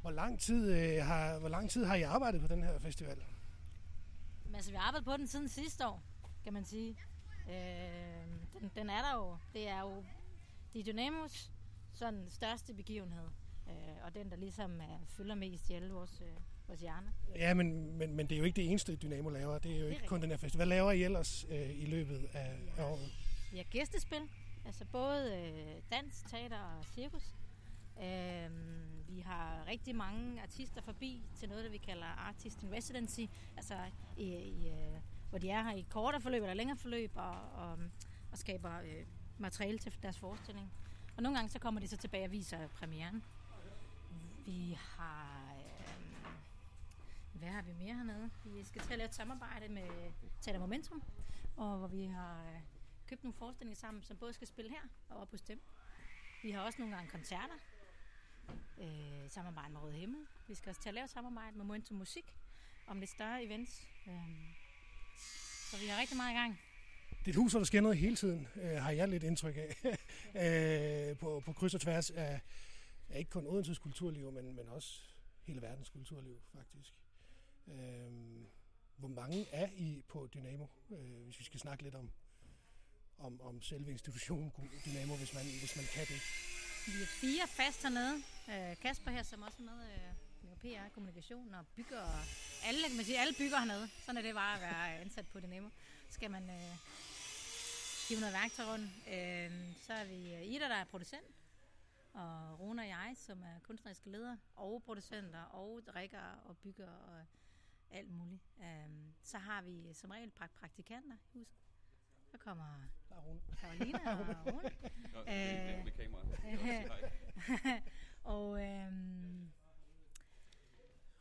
hvor, 0.00 0.10
lang 0.10 0.40
tid, 0.40 0.72
øh, 0.72 1.04
har, 1.04 1.38
hvor 1.38 1.48
lang 1.48 1.70
tid 1.70 1.84
har 1.84 1.94
I 1.94 2.02
arbejdet 2.02 2.40
på 2.40 2.46
den 2.46 2.62
her 2.62 2.78
festival? 2.78 3.22
Men 4.46 4.54
altså, 4.54 4.70
vi 4.70 4.76
har 4.76 4.86
arbejdet 4.86 5.04
på 5.04 5.16
den 5.16 5.26
siden 5.26 5.48
sidste 5.48 5.86
år, 5.86 6.02
kan 6.44 6.52
man 6.52 6.64
sige. 6.64 6.96
Øh, 7.48 7.54
den, 8.60 8.70
den 8.76 8.90
er 8.90 9.02
der 9.02 9.14
jo. 9.14 9.36
Det 9.52 9.68
er 9.68 9.80
jo 9.80 10.04
de 10.74 10.82
Dynamos 10.82 11.50
sådan 11.94 12.26
største 12.28 12.74
begivenhed. 12.74 13.28
Øh, 13.68 14.04
og 14.04 14.14
den, 14.14 14.30
der 14.30 14.36
ligesom 14.36 14.80
er, 14.80 14.98
fylder 15.08 15.34
mest 15.34 15.70
i 15.70 15.72
alle 15.74 15.92
vores, 15.92 16.20
øh, 16.20 16.42
vores 16.66 16.80
hjerner. 16.80 17.10
Ja, 17.34 17.54
men, 17.54 17.98
men, 17.98 18.16
men 18.16 18.26
det 18.26 18.34
er 18.34 18.38
jo 18.38 18.44
ikke 18.44 18.56
det 18.56 18.70
eneste, 18.70 18.96
Dynamo 18.96 19.30
laver. 19.30 19.58
Det 19.58 19.72
er 19.72 19.78
jo 19.78 19.84
det 19.84 19.90
er 19.90 19.94
ikke 19.94 20.06
kun 20.06 20.22
den 20.22 20.30
her 20.30 20.36
festival. 20.36 20.66
Hvad 20.66 20.76
laver 20.76 20.92
I 20.92 21.04
ellers 21.04 21.46
øh, 21.50 21.82
i 21.82 21.86
løbet 21.86 22.28
af, 22.32 22.58
af 22.76 22.84
året? 22.84 23.12
Vi 23.52 23.56
har 23.56 23.64
gæstespil. 23.64 24.20
Altså 24.64 24.84
både 24.84 25.36
øh, 25.36 25.82
dans, 25.90 26.22
teater 26.22 26.58
og 26.58 26.84
cirkus. 26.84 27.34
Øh, 28.02 28.50
vi 29.08 29.20
har 29.20 29.66
rigtig 29.66 29.96
mange 29.96 30.42
artister 30.42 30.82
forbi 30.82 31.22
til 31.36 31.48
noget, 31.48 31.64
der 31.64 31.70
vi 31.70 31.78
kalder 31.78 32.06
Artist 32.06 32.62
in 32.62 32.72
Residency. 32.72 33.20
Altså 33.56 33.74
i, 34.16 34.24
i, 34.34 34.68
øh, 34.68 35.00
hvor 35.30 35.38
de 35.38 35.50
er 35.50 35.62
her 35.62 35.72
i 35.72 35.86
kortere 35.90 36.20
forløb 36.20 36.42
eller 36.42 36.54
længere 36.54 36.76
forløb 36.76 37.10
og, 37.14 37.36
og, 37.54 37.78
og 38.32 38.38
skaber 38.38 38.80
øh, 38.80 39.06
materiale 39.38 39.78
til 39.78 40.02
deres 40.02 40.18
forestilling. 40.18 40.72
Og 41.16 41.22
nogle 41.22 41.38
gange 41.38 41.50
så 41.50 41.58
kommer 41.58 41.80
de 41.80 41.88
så 41.88 41.96
tilbage 41.96 42.24
og 42.24 42.32
viser 42.32 42.68
premieren. 42.68 43.24
Vi 44.46 44.78
har... 44.78 45.54
Øh, 45.56 45.72
hvad 47.32 47.48
har 47.48 47.62
vi 47.62 47.72
mere 47.72 47.94
hernede? 47.94 48.30
Vi 48.44 48.64
skal 48.64 48.82
til 48.82 48.92
at 48.92 48.98
lave 48.98 49.08
et 49.08 49.14
samarbejde 49.14 49.68
med 49.68 49.88
Teater 50.40 50.60
Momentum, 50.60 51.02
og 51.56 51.78
hvor 51.78 51.86
vi 51.86 52.04
har 52.04 52.40
øh, 52.40 52.60
købt 53.12 53.24
nogle 53.24 53.38
forestillinger 53.38 53.76
sammen, 53.76 54.02
som 54.02 54.16
både 54.16 54.32
skal 54.32 54.46
spille 54.46 54.70
her 54.70 54.88
og 55.08 55.16
op 55.16 55.30
hos 55.30 55.42
dem. 55.42 55.60
Vi 56.42 56.50
har 56.50 56.60
også 56.60 56.78
nogle 56.78 56.94
gange 56.94 57.10
koncerter, 57.10 57.54
øh, 58.78 59.30
samarbejde 59.30 59.72
med 59.72 59.80
Røde 59.80 59.92
Himmel. 59.92 60.26
Vi 60.48 60.54
skal 60.54 60.70
også 60.70 60.82
til 60.82 60.88
at 60.88 60.94
lave 60.94 61.08
samarbejde 61.08 61.56
med 61.56 61.64
Momentum 61.64 61.96
Musik 61.96 62.34
om 62.86 63.00
lidt 63.00 63.10
større 63.10 63.44
events. 63.44 63.88
Øh, 64.06 64.14
så 65.70 65.76
vi 65.80 65.86
har 65.86 66.00
rigtig 66.00 66.16
meget 66.16 66.32
i 66.32 66.36
gang. 66.36 66.60
Det 67.10 67.26
er 67.26 67.30
et 67.30 67.36
hus, 67.36 67.52
hvor 67.52 67.60
der 67.60 67.64
sker 67.64 67.80
noget 67.80 67.98
hele 67.98 68.16
tiden, 68.16 68.48
øh, 68.56 68.82
har 68.82 68.90
jeg 68.90 69.08
lidt 69.08 69.22
indtryk 69.22 69.56
af. 69.56 69.70
øh, 71.10 71.18
på, 71.18 71.42
på 71.46 71.52
kryds 71.52 71.74
og 71.74 71.80
tværs 71.80 72.10
af, 72.10 72.40
af 73.08 73.18
ikke 73.18 73.30
kun 73.30 73.46
Odenses 73.46 73.78
kulturliv, 73.78 74.32
men, 74.32 74.56
men 74.56 74.68
også 74.68 75.00
hele 75.42 75.62
verdens 75.62 75.88
kulturliv, 75.88 76.40
faktisk. 76.54 76.94
Øh, 77.68 78.12
hvor 78.96 79.08
mange 79.08 79.46
er 79.50 79.68
I 79.76 80.02
på 80.08 80.28
Dynamo, 80.34 80.66
øh, 80.90 81.22
hvis 81.24 81.38
vi 81.38 81.44
skal 81.44 81.60
snakke 81.60 81.82
lidt 81.82 81.94
om, 81.94 82.10
om, 83.26 83.40
om 83.40 83.62
selve 83.62 83.90
institutionen 83.90 84.52
Dynamo, 84.84 85.16
hvis 85.16 85.34
man, 85.34 85.44
hvis 85.62 85.76
man 85.76 85.86
kan 85.94 86.06
det? 86.12 86.20
Vi 86.86 87.02
er 87.02 87.06
fire 87.06 87.48
fast 87.48 87.82
hernede. 87.82 88.14
Øh, 88.48 88.76
Kasper 88.82 89.10
her, 89.10 89.22
som 89.22 89.42
også 89.42 89.58
er 89.60 89.64
med 89.64 89.80
øh, 89.94 90.12
med 90.42 90.56
PR, 90.56 90.88
kommunikation 90.94 91.54
og 91.54 91.66
bygger. 91.76 92.00
Og 92.00 92.20
alle, 92.64 92.88
kan 92.88 92.96
man 92.96 93.04
sige, 93.04 93.18
alle 93.20 93.34
bygger 93.38 93.58
hernede. 93.58 93.88
Sådan 93.88 94.16
er 94.16 94.22
det 94.22 94.34
bare 94.34 94.54
at 94.54 94.60
være 94.60 94.98
ansat 94.98 95.26
på 95.26 95.40
Dynamo. 95.40 95.68
Skal 96.08 96.30
man 96.30 96.50
øh, 96.50 96.76
give 98.08 98.20
noget 98.20 98.34
værktøj 98.34 98.66
rundt. 98.66 98.90
Øh, 99.08 99.50
så 99.82 99.92
er 99.92 100.04
vi 100.04 100.34
øh, 100.34 100.42
Ida, 100.42 100.68
der 100.68 100.74
er 100.74 100.84
producent, 100.84 101.26
og 102.12 102.60
Rune 102.60 102.82
og 102.82 102.88
jeg, 102.88 103.14
som 103.16 103.42
er 103.42 103.58
kunstneriske 103.62 104.10
ledere, 104.10 104.38
og 104.56 104.82
producenter, 104.84 105.42
og 105.42 105.82
drikker 105.86 106.42
og 106.44 106.56
bygger 106.56 106.88
og 106.88 107.24
alt 107.90 108.10
muligt. 108.10 108.42
Øh, 108.60 108.90
så 109.22 109.38
har 109.38 109.62
vi 109.62 109.92
som 109.92 110.10
regel 110.10 110.30
praktikanter 110.60 111.16
i 111.16 111.38
huset. 111.38 111.58
Der 112.32 112.38
kommer 112.38 112.88
Karolina 113.60 114.12
og 114.12 114.26
Rune. 114.46 114.70
Nå, 115.12 115.22
med 115.84 115.92
kamera. 115.92 116.22
og 118.34 118.62
øhm, 118.64 119.52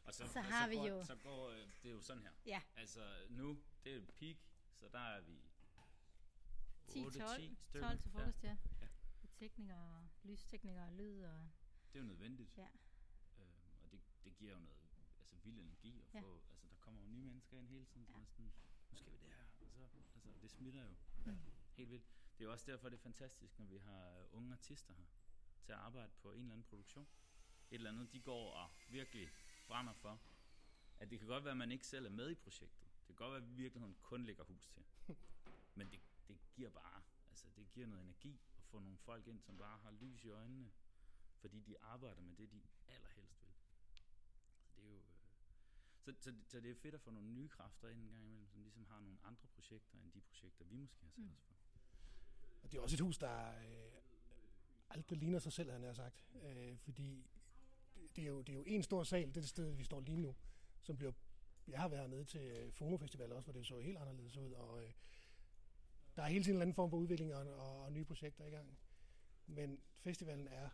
og 0.04 0.14
så, 0.14 0.28
så 0.28 0.42
har 0.42 0.66
så 0.66 0.70
vi 0.70 0.76
går, 0.76 0.88
jo... 0.88 1.04
Så 1.04 1.16
går 1.16 1.50
øh, 1.50 1.58
det 1.84 1.90
er 1.90 1.94
jo 1.94 2.02
sådan 2.02 2.22
her. 2.24 2.32
Ja. 2.46 2.62
Altså 2.76 3.26
nu, 3.30 3.58
det 3.84 3.96
er 3.96 4.02
peak, 4.20 4.38
så 4.76 4.88
der 4.92 5.00
er 5.00 5.22
vi 5.22 5.42
10, 6.88 7.06
8, 7.06 7.20
12, 7.20 7.40
10 7.42 7.58
stykker. 7.62 7.88
12 7.88 8.00
til 8.02 8.12
frokost, 8.12 8.44
ja. 8.44 8.50
Ja. 8.50 8.58
ja. 8.82 8.88
Teknikere, 9.40 10.08
lysteknikere, 10.24 10.94
lyd 10.94 11.22
og... 11.24 11.50
Det 11.94 12.00
er 12.00 12.04
jo 12.04 12.08
nødvendigt. 12.08 12.58
Ja. 12.58 12.68
Øhm, 13.38 13.84
og 13.84 13.92
det, 13.92 14.00
det 14.24 14.36
giver 14.36 14.54
jo 14.54 14.60
noget 14.60 14.78
altså 15.20 15.36
vild 15.44 15.60
energi 15.60 16.02
at 16.02 16.14
Ja. 16.14 16.22
få, 16.22 16.42
altså 16.52 16.68
der 16.68 16.76
kommer 16.80 17.02
jo 17.02 17.08
nye 17.08 17.24
mennesker 17.24 17.58
ind 17.58 17.68
hele 17.68 17.86
tiden, 17.86 18.06
Ja. 18.08 18.12
som 18.14 18.22
er 18.22 18.26
sådan, 18.26 18.52
nu 18.92 18.98
skal 18.98 19.12
vi 19.12 19.18
det 19.18 19.28
her, 19.30 19.44
og 19.66 19.72
så, 19.72 19.98
altså 20.16 20.30
det 20.42 20.52
smitter 20.52 20.82
jo 20.84 20.96
Mm. 21.26 21.38
Helt 21.76 21.92
vildt. 21.92 22.06
Det 22.40 22.46
er 22.46 22.50
også 22.52 22.72
derfor, 22.72 22.90
det 22.90 22.98
er 22.98 23.02
fantastisk, 23.02 23.60
når 23.60 23.66
vi 23.66 23.78
har 23.78 24.26
unge 24.32 24.54
artister 24.54 24.94
her, 24.94 25.06
til 25.64 25.72
at 25.72 25.78
arbejde 25.78 26.12
på 26.22 26.32
en 26.32 26.40
eller 26.40 26.52
anden 26.54 26.68
produktion. 26.70 27.08
Et 27.72 27.76
eller 27.76 27.90
andet, 27.90 28.14
de 28.14 28.20
går 28.22 28.52
og 28.52 28.70
virkelig 28.88 29.30
brænder 29.68 29.94
for, 29.94 30.22
at 31.00 31.10
det 31.12 31.20
kan 31.20 31.28
godt 31.28 31.44
være, 31.44 31.52
at 31.52 31.58
man 31.58 31.72
ikke 31.72 31.88
selv 31.88 32.06
er 32.06 32.10
med 32.10 32.30
i 32.32 32.36
projektet. 32.36 32.88
Det 33.08 33.08
kan 33.08 33.16
godt 33.16 33.32
være, 33.32 33.42
at 33.42 33.50
vi 33.50 33.54
virkeligheden 33.54 33.96
kun 34.02 34.24
lægger 34.26 34.44
hus 34.44 34.68
til. 34.68 34.86
Men 35.76 35.92
det, 35.92 36.00
det 36.28 36.38
giver 36.54 36.70
bare, 36.70 37.02
altså 37.30 37.48
det 37.56 37.72
giver 37.72 37.88
noget 37.88 38.04
energi 38.04 38.40
at 38.58 38.64
få 38.64 38.80
nogle 38.80 38.98
folk 38.98 39.28
ind, 39.28 39.42
som 39.42 39.58
bare 39.58 39.78
har 39.78 39.92
lys 39.92 40.24
i 40.24 40.30
øjnene, 40.30 40.72
fordi 41.40 41.60
de 41.60 41.80
arbejder 41.82 42.22
med 42.22 42.36
det, 42.36 42.52
de 42.52 42.62
allerhelst 42.88 43.42
vil. 43.42 43.54
Så 44.66 44.82
det 44.82 44.84
er 44.84 44.90
jo... 44.90 44.98
Øh, 44.98 45.04
så, 46.02 46.14
så, 46.20 46.34
så 46.48 46.60
det 46.60 46.72
er 46.72 46.76
fedt 46.76 46.96
at 46.96 47.02
få 47.02 47.12
nogle 47.12 47.30
nye 47.30 47.48
kræfter 47.50 47.90
ind 47.90 48.00
en 48.02 48.10
gang 48.10 48.24
imellem, 48.26 48.48
som 48.48 48.62
ligesom 48.64 48.86
har 48.86 49.00
nogle 49.00 49.18
andre 49.24 49.48
projekter, 49.48 49.98
end 50.00 50.12
de 50.12 50.22
projekter, 50.22 50.66
vi 50.66 50.76
måske 50.76 51.04
har 51.04 51.10
sat 51.12 51.24
Mm. 51.24 51.32
os 51.32 51.42
for. 51.42 51.56
Og 52.63 52.71
det 52.71 52.78
er 52.78 52.82
også 52.82 52.95
et 52.95 53.00
hus, 53.00 53.17
der 53.17 53.47
øh, 53.47 53.91
aldrig 54.89 55.17
ligner 55.17 55.39
sig 55.39 55.54
selv, 55.54 55.71
han 55.71 55.84
har 55.84 55.93
sagt. 55.93 56.26
Øh, 56.43 56.78
fordi 56.78 57.28
det, 58.15 58.21
er 58.21 58.28
jo, 58.28 58.41
det 58.41 58.50
er 58.50 58.54
jo 58.54 58.63
en 58.67 58.84
stor 58.84 59.04
sal, 59.04 59.28
det 59.28 59.38
er 59.38 59.41
det 59.41 59.50
sted, 59.50 59.71
vi 59.71 59.84
står 59.84 60.00
lige 60.02 60.17
nu, 60.17 60.36
som 60.82 60.97
bliver... 60.97 61.12
Jeg 61.67 61.80
har 61.80 61.88
været 61.88 62.10
nede 62.10 62.26
til 62.26 62.41
øh, 62.41 62.71
Fono 62.74 62.97
Festival 62.97 63.32
også, 63.32 63.52
hvor 63.52 63.60
det 63.60 63.67
så 63.67 63.80
helt 63.80 63.97
anderledes 63.97 64.38
ud, 64.38 64.52
og 64.52 64.84
øh, 64.84 64.91
der 66.15 66.24
er 66.24 66.28
hele 66.28 66.43
tiden 66.43 66.52
en 66.52 66.56
eller 66.56 66.62
anden 66.62 66.76
form 66.76 66.89
for 66.89 66.97
udvikling 66.97 67.34
og, 67.34 67.54
og, 67.54 67.82
og 67.82 67.91
nye 67.91 68.06
projekter 68.06 68.45
i 68.45 68.50
gang. 68.50 68.78
Men 69.47 69.80
festivalen 70.00 70.47
er 70.47 70.69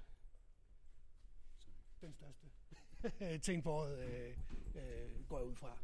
den 2.02 2.13
største 2.13 2.47
ting 3.45 3.63
på 3.63 3.71
året, 3.71 4.00
øh, 4.00 4.38
øh, 4.76 5.28
går 5.28 5.38
jeg 5.38 5.47
ud 5.47 5.56
fra. 5.56 5.78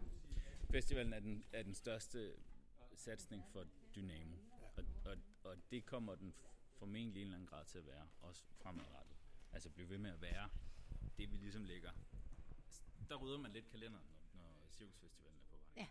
Festivalen 0.72 1.14
er 1.14 1.20
den, 1.20 1.44
er 1.54 1.64
den 1.64 1.74
største 1.74 2.34
satsning 2.96 3.44
for 3.52 3.66
Dynamo, 3.96 4.38
og, 4.76 4.84
og, 5.06 5.18
og 5.44 5.58
det 5.72 5.86
kommer 5.86 6.16
den 6.16 6.34
formentlig 6.74 7.22
en 7.22 7.28
eller 7.28 7.36
anden 7.36 7.48
grad 7.48 7.66
til 7.66 7.78
at 7.78 7.86
være, 7.86 8.08
også 8.22 8.44
fremadrettet. 8.62 9.16
Altså 9.52 9.70
blive 9.70 9.90
ved 9.90 9.98
med 9.98 10.12
at 10.12 10.22
være 10.22 10.50
det, 11.18 11.32
vi 11.32 11.38
ligesom 11.38 11.64
lægger. 11.64 11.92
Der 13.10 13.16
rydder 13.16 13.38
man 13.38 13.52
lidt 13.52 13.70
kalenderen, 13.70 14.06
når, 14.34 14.42
når 14.42 14.68
Cirkusfestivalen 14.72 15.40
er 15.40 15.44
på 15.50 15.56
vej. 15.56 15.64
Ja. 15.76 15.88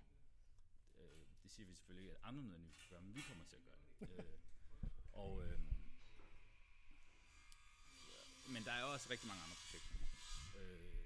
Øh, 1.03 1.27
det 1.43 1.51
siger 1.51 1.67
vi 1.67 1.75
selvfølgelig 1.75 2.05
ikke, 2.05 2.17
at 2.19 2.25
andre 2.29 2.43
nødvendigvis 2.43 2.87
gør, 2.91 3.01
men 3.01 3.15
vi 3.15 3.21
kommer 3.21 3.45
til 3.45 3.57
at 3.57 3.63
gøre 3.65 3.77
det. 4.01 4.25
øh, 4.25 4.39
og, 5.13 5.43
øh, 5.45 5.59
men 8.53 8.65
der 8.65 8.73
er 8.73 8.85
også 8.85 9.11
rigtig 9.11 9.29
mange 9.29 9.43
andre 9.43 9.57
projekter. 9.57 9.95
Øh, 10.61 11.05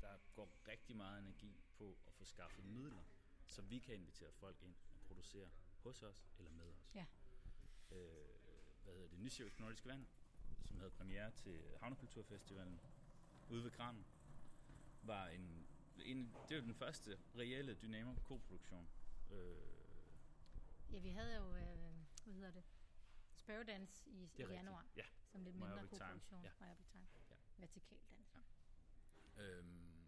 der 0.00 0.18
går 0.34 0.48
rigtig 0.68 0.96
meget 0.96 1.18
energi 1.22 1.56
på 1.78 1.96
at 2.06 2.12
få 2.12 2.24
skaffet 2.24 2.64
midler, 2.64 3.02
så 3.46 3.62
vi 3.62 3.78
kan 3.78 3.94
invitere 3.94 4.32
folk 4.32 4.56
ind 4.62 4.74
og 4.94 5.00
producere 5.06 5.48
hos 5.82 6.02
os 6.02 6.24
eller 6.38 6.50
med 6.50 6.70
os. 6.72 6.90
Ja. 6.94 7.04
Øh, 7.90 8.26
hvad 8.84 8.94
hedder 8.94 9.08
det? 9.08 9.18
Nysjøs 9.18 9.58
Nordiske 9.58 9.88
Vand, 9.88 10.06
som 10.64 10.78
havde 10.78 10.90
premiere 10.90 11.30
til 11.30 11.60
Havnekulturfestivalen 11.80 12.80
ude 13.50 13.64
ved 13.64 13.70
Kranen, 13.70 14.06
var 15.02 15.26
en, 15.28 15.66
en 16.04 16.34
det 16.48 16.56
var 16.56 16.62
den 16.62 16.74
første 16.74 17.18
reelle 17.36 17.74
Dynamo 17.74 18.14
koproduktion. 18.24 18.88
Øh, 19.30 19.56
Ja, 20.92 20.98
vi 20.98 21.08
havde 21.08 21.36
jo, 21.36 21.56
øh, 21.56 21.94
hvad 22.24 22.34
hedder 22.34 22.50
det, 22.50 22.64
Spørgedans 23.34 24.06
i, 24.06 24.10
i 24.10 24.20
det 24.22 24.30
rigtigt. 24.38 24.50
januar, 24.50 24.86
Ja. 24.96 25.04
som 25.26 25.42
lidt 25.44 25.56
mindre 25.56 25.80
Big 25.80 25.88
Time. 25.90 25.98
koproduktion. 26.00 26.42
Ja. 26.42 26.50
Big 26.76 26.86
Time. 26.92 27.06
Ja. 27.30 27.36
Vertikal 27.58 27.98
dans. 28.10 28.36
Ja. 29.36 29.42
Øhm, 29.42 30.06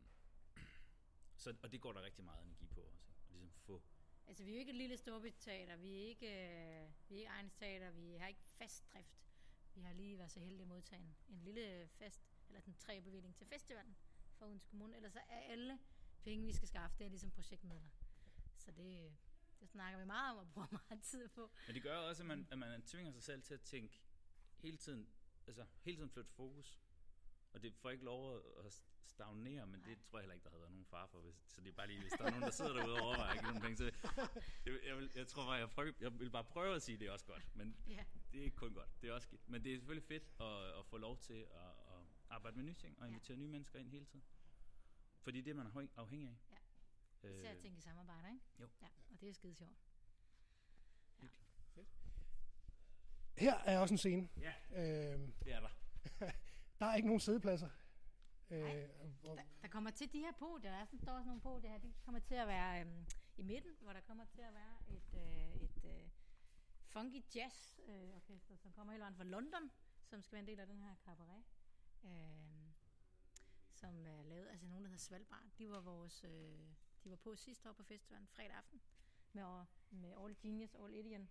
så, 1.43 1.57
og 1.63 1.73
det 1.73 1.81
går 1.81 1.93
der 1.93 2.03
rigtig 2.03 2.25
meget 2.25 2.45
energi 2.45 2.67
på 2.67 2.81
også. 2.81 3.05
At 3.31 3.37
ligesom 3.39 3.61
få 3.61 3.83
Altså, 4.29 4.45
vi 4.45 4.51
er 4.51 4.55
jo 4.55 4.59
ikke 4.59 4.71
et 4.71 4.77
lille 4.77 4.97
storbyteater, 4.97 5.77
vi 5.77 5.95
er 5.95 6.07
ikke, 6.09 6.27
øh, 6.27 6.89
vi 7.09 7.15
er 7.15 7.19
ikke 7.19 7.31
egen 7.31 7.51
teater, 7.51 7.91
vi 7.91 8.17
har 8.17 8.27
ikke 8.27 8.41
fast 8.59 8.93
drift. 8.93 9.25
Vi 9.75 9.81
har 9.81 9.93
lige 9.93 10.19
været 10.19 10.31
så 10.31 10.41
heldige 10.41 10.63
at 10.63 10.69
modtage 10.69 11.03
en, 11.03 11.17
en 11.29 11.41
lille 11.45 11.89
fast, 11.89 12.21
eller 12.49 12.61
den 12.61 12.75
tre 12.75 13.01
bevilling 13.01 13.37
til 13.37 13.47
festivalen 13.47 13.97
fra 14.39 14.47
Odense 14.47 14.67
Kommune. 14.67 14.97
Ellers 14.97 15.13
så 15.13 15.21
er 15.29 15.41
alle 15.41 15.79
penge, 16.23 16.47
vi 16.47 16.53
skal 16.53 16.69
skaffe, 16.69 16.97
det 16.99 17.05
er 17.05 17.09
ligesom 17.09 17.31
projektmidler. 17.31 17.89
Så 18.57 18.71
det, 18.71 19.17
det 19.61 19.69
snakker 19.69 19.99
vi 19.99 20.05
meget 20.05 20.33
om 20.33 20.39
og 20.39 20.53
bruger 20.53 20.69
meget 20.89 21.03
tid 21.03 21.29
på. 21.29 21.51
Men 21.67 21.75
det 21.75 21.83
gør 21.83 21.97
også, 21.97 22.23
at 22.23 22.27
man, 22.27 22.49
at 22.51 22.59
man 22.59 22.83
tvinger 22.83 23.13
sig 23.13 23.23
selv 23.23 23.43
til 23.43 23.55
at 23.55 23.61
tænke 23.61 24.03
hele 24.57 24.77
tiden, 24.77 25.09
altså 25.47 25.65
hele 25.83 25.97
tiden 25.97 26.11
flytte 26.11 26.31
fokus. 26.31 26.81
Og 27.59 27.63
det 27.63 27.75
får 27.75 27.91
ikke 27.91 28.05
lov 28.05 28.37
at- 28.67 28.83
stagnere, 29.07 29.67
men 29.67 29.83
det 29.85 29.99
tror 30.03 30.19
jeg 30.19 30.23
heller 30.23 30.35
ikke, 30.35 30.45
der 30.45 30.51
havde 30.51 30.61
været 30.61 30.71
nogen 30.73 30.87
far 30.87 31.07
for. 31.07 31.21
Hvis, 31.21 31.35
så 31.47 31.61
det 31.61 31.69
er 31.69 31.73
bare 31.73 31.87
lige, 31.87 32.01
hvis 32.01 32.13
der 32.13 32.25
er 32.25 32.31
nogen, 32.31 32.43
der 32.43 32.51
sidder 32.51 32.73
derude 32.73 32.95
og 32.95 33.01
overvejer 33.07 33.33
ikke 33.33 33.45
nogen 33.45 33.61
penge. 33.63 33.77
Så 33.77 33.85
det, 34.65 34.81
jeg, 34.87 34.97
vil, 34.97 35.11
jeg 35.15 35.27
tror 35.29 35.43
bare, 35.45 35.53
jeg, 35.53 35.71
prøver, 35.71 35.93
jeg 36.01 36.19
vil 36.21 36.31
bare 36.31 36.45
prøve 36.45 36.75
at 36.75 36.83
sige, 36.83 36.95
at 36.95 37.01
det 37.01 37.09
er 37.09 37.13
også 37.13 37.25
godt. 37.27 37.47
Men 37.55 37.77
Ja, 37.89 38.05
det 38.33 38.41
er 38.41 38.45
ikke 38.45 38.57
kun 38.57 38.75
godt, 38.75 39.03
det 39.03 39.09
er 39.11 39.13
også 39.15 39.27
skidt. 39.29 39.49
Men 39.49 39.65
det 39.65 39.73
er 39.73 39.77
selvfølgelig 39.79 40.05
fedt 40.09 40.23
at, 40.41 40.79
at 40.79 40.87
få 40.87 40.97
lov 40.97 41.19
til 41.19 41.35
at, 41.35 41.71
at 41.95 42.03
arbejde 42.31 42.57
med 42.57 42.65
nye 42.65 42.75
ting 42.75 42.99
og 42.99 43.05
Ja. 43.07 43.09
invitere 43.11 43.37
nye 43.37 43.49
mennesker 43.49 43.79
ind 43.79 43.89
hele 43.91 44.05
tiden. 44.05 44.25
Fordi 45.21 45.41
det 45.41 45.51
er 45.51 45.55
man 45.55 45.67
afhæng- 45.67 45.93
afhængig 45.97 46.29
af. 46.29 46.37
Ja. 47.23 47.29
især 47.35 47.51
at 47.51 47.59
tænke 47.59 47.79
i 47.79 47.81
samarbejde, 47.81 48.29
ikke? 48.33 48.45
jo. 48.61 48.69
Ja, 48.83 48.89
og 49.11 49.21
det 49.21 49.29
er 49.29 49.33
skide 49.33 49.55
sjovt. 49.55 49.77
Her 53.37 53.55
er 53.55 53.79
også 53.79 53.95
en 53.95 53.99
scene. 53.99 54.29
Ja, 54.41 54.53
Øh, 54.71 55.29
det 55.45 55.53
er 55.53 55.61
der. 55.61 55.69
Der 56.79 56.87
er 56.87 56.95
ikke 56.95 57.09
nogen 57.09 57.21
sædepladser. 57.21 57.69
Øh, 58.51 58.61
Der, 59.37 59.43
der 59.63 59.69
kommer 59.69 59.91
til 59.91 60.13
de 60.13 60.19
her 60.19 60.33
podier, 60.33 60.71
der 60.71 60.79
er 60.79 60.85
sådan, 60.85 60.99
står 60.99 61.13
sådan 61.13 61.27
nogle 61.27 61.41
podier 61.41 61.71
her, 61.71 61.79
de 61.79 61.93
kommer 62.05 62.21
til 62.21 62.35
at 62.35 62.49
være 62.49 62.81
øhm, 62.81 63.07
i 63.37 63.43
midten, 63.43 63.77
hvor 63.81 63.93
der 63.93 64.01
kommer 64.01 64.25
til 64.25 64.41
at 64.41 64.55
være 64.55 64.77
et, 64.89 65.15
øh, 65.15 65.55
et 65.63 65.85
øh, 65.85 66.09
funky 66.87 67.23
jazz 67.35 67.79
øh, 67.89 68.15
orkester, 68.17 68.57
som 68.57 68.73
kommer 68.73 68.93
hele 68.93 69.01
vejen 69.03 69.15
fra 69.17 69.25
London, 69.25 69.71
som 70.05 70.23
skal 70.23 70.33
være 70.33 70.41
en 70.41 70.47
del 70.47 70.61
af 70.61 70.67
den 70.67 70.81
her 70.83 70.95
cabaret. 71.05 71.43
Øh, 72.05 72.71
som 73.73 74.07
er 74.07 74.23
lavet, 74.23 74.49
altså 74.49 74.67
nogen, 74.67 74.85
der 74.85 74.89
hedder 74.89 75.03
Svalbard. 75.03 75.45
De 75.59 75.71
var 75.71 75.81
vores, 75.81 76.25
øh, 76.25 76.59
de 77.05 77.11
var 77.11 77.17
på 77.17 77.37
sidste 77.37 77.69
år 77.69 77.73
på 77.73 77.83
festivalen, 77.83 78.27
fredag 78.29 78.53
aften, 78.57 78.81
med, 79.33 79.65
med 79.91 80.15
All 80.25 80.37
Genius, 80.43 80.75
All 80.75 80.95
Idiot. 80.95 81.27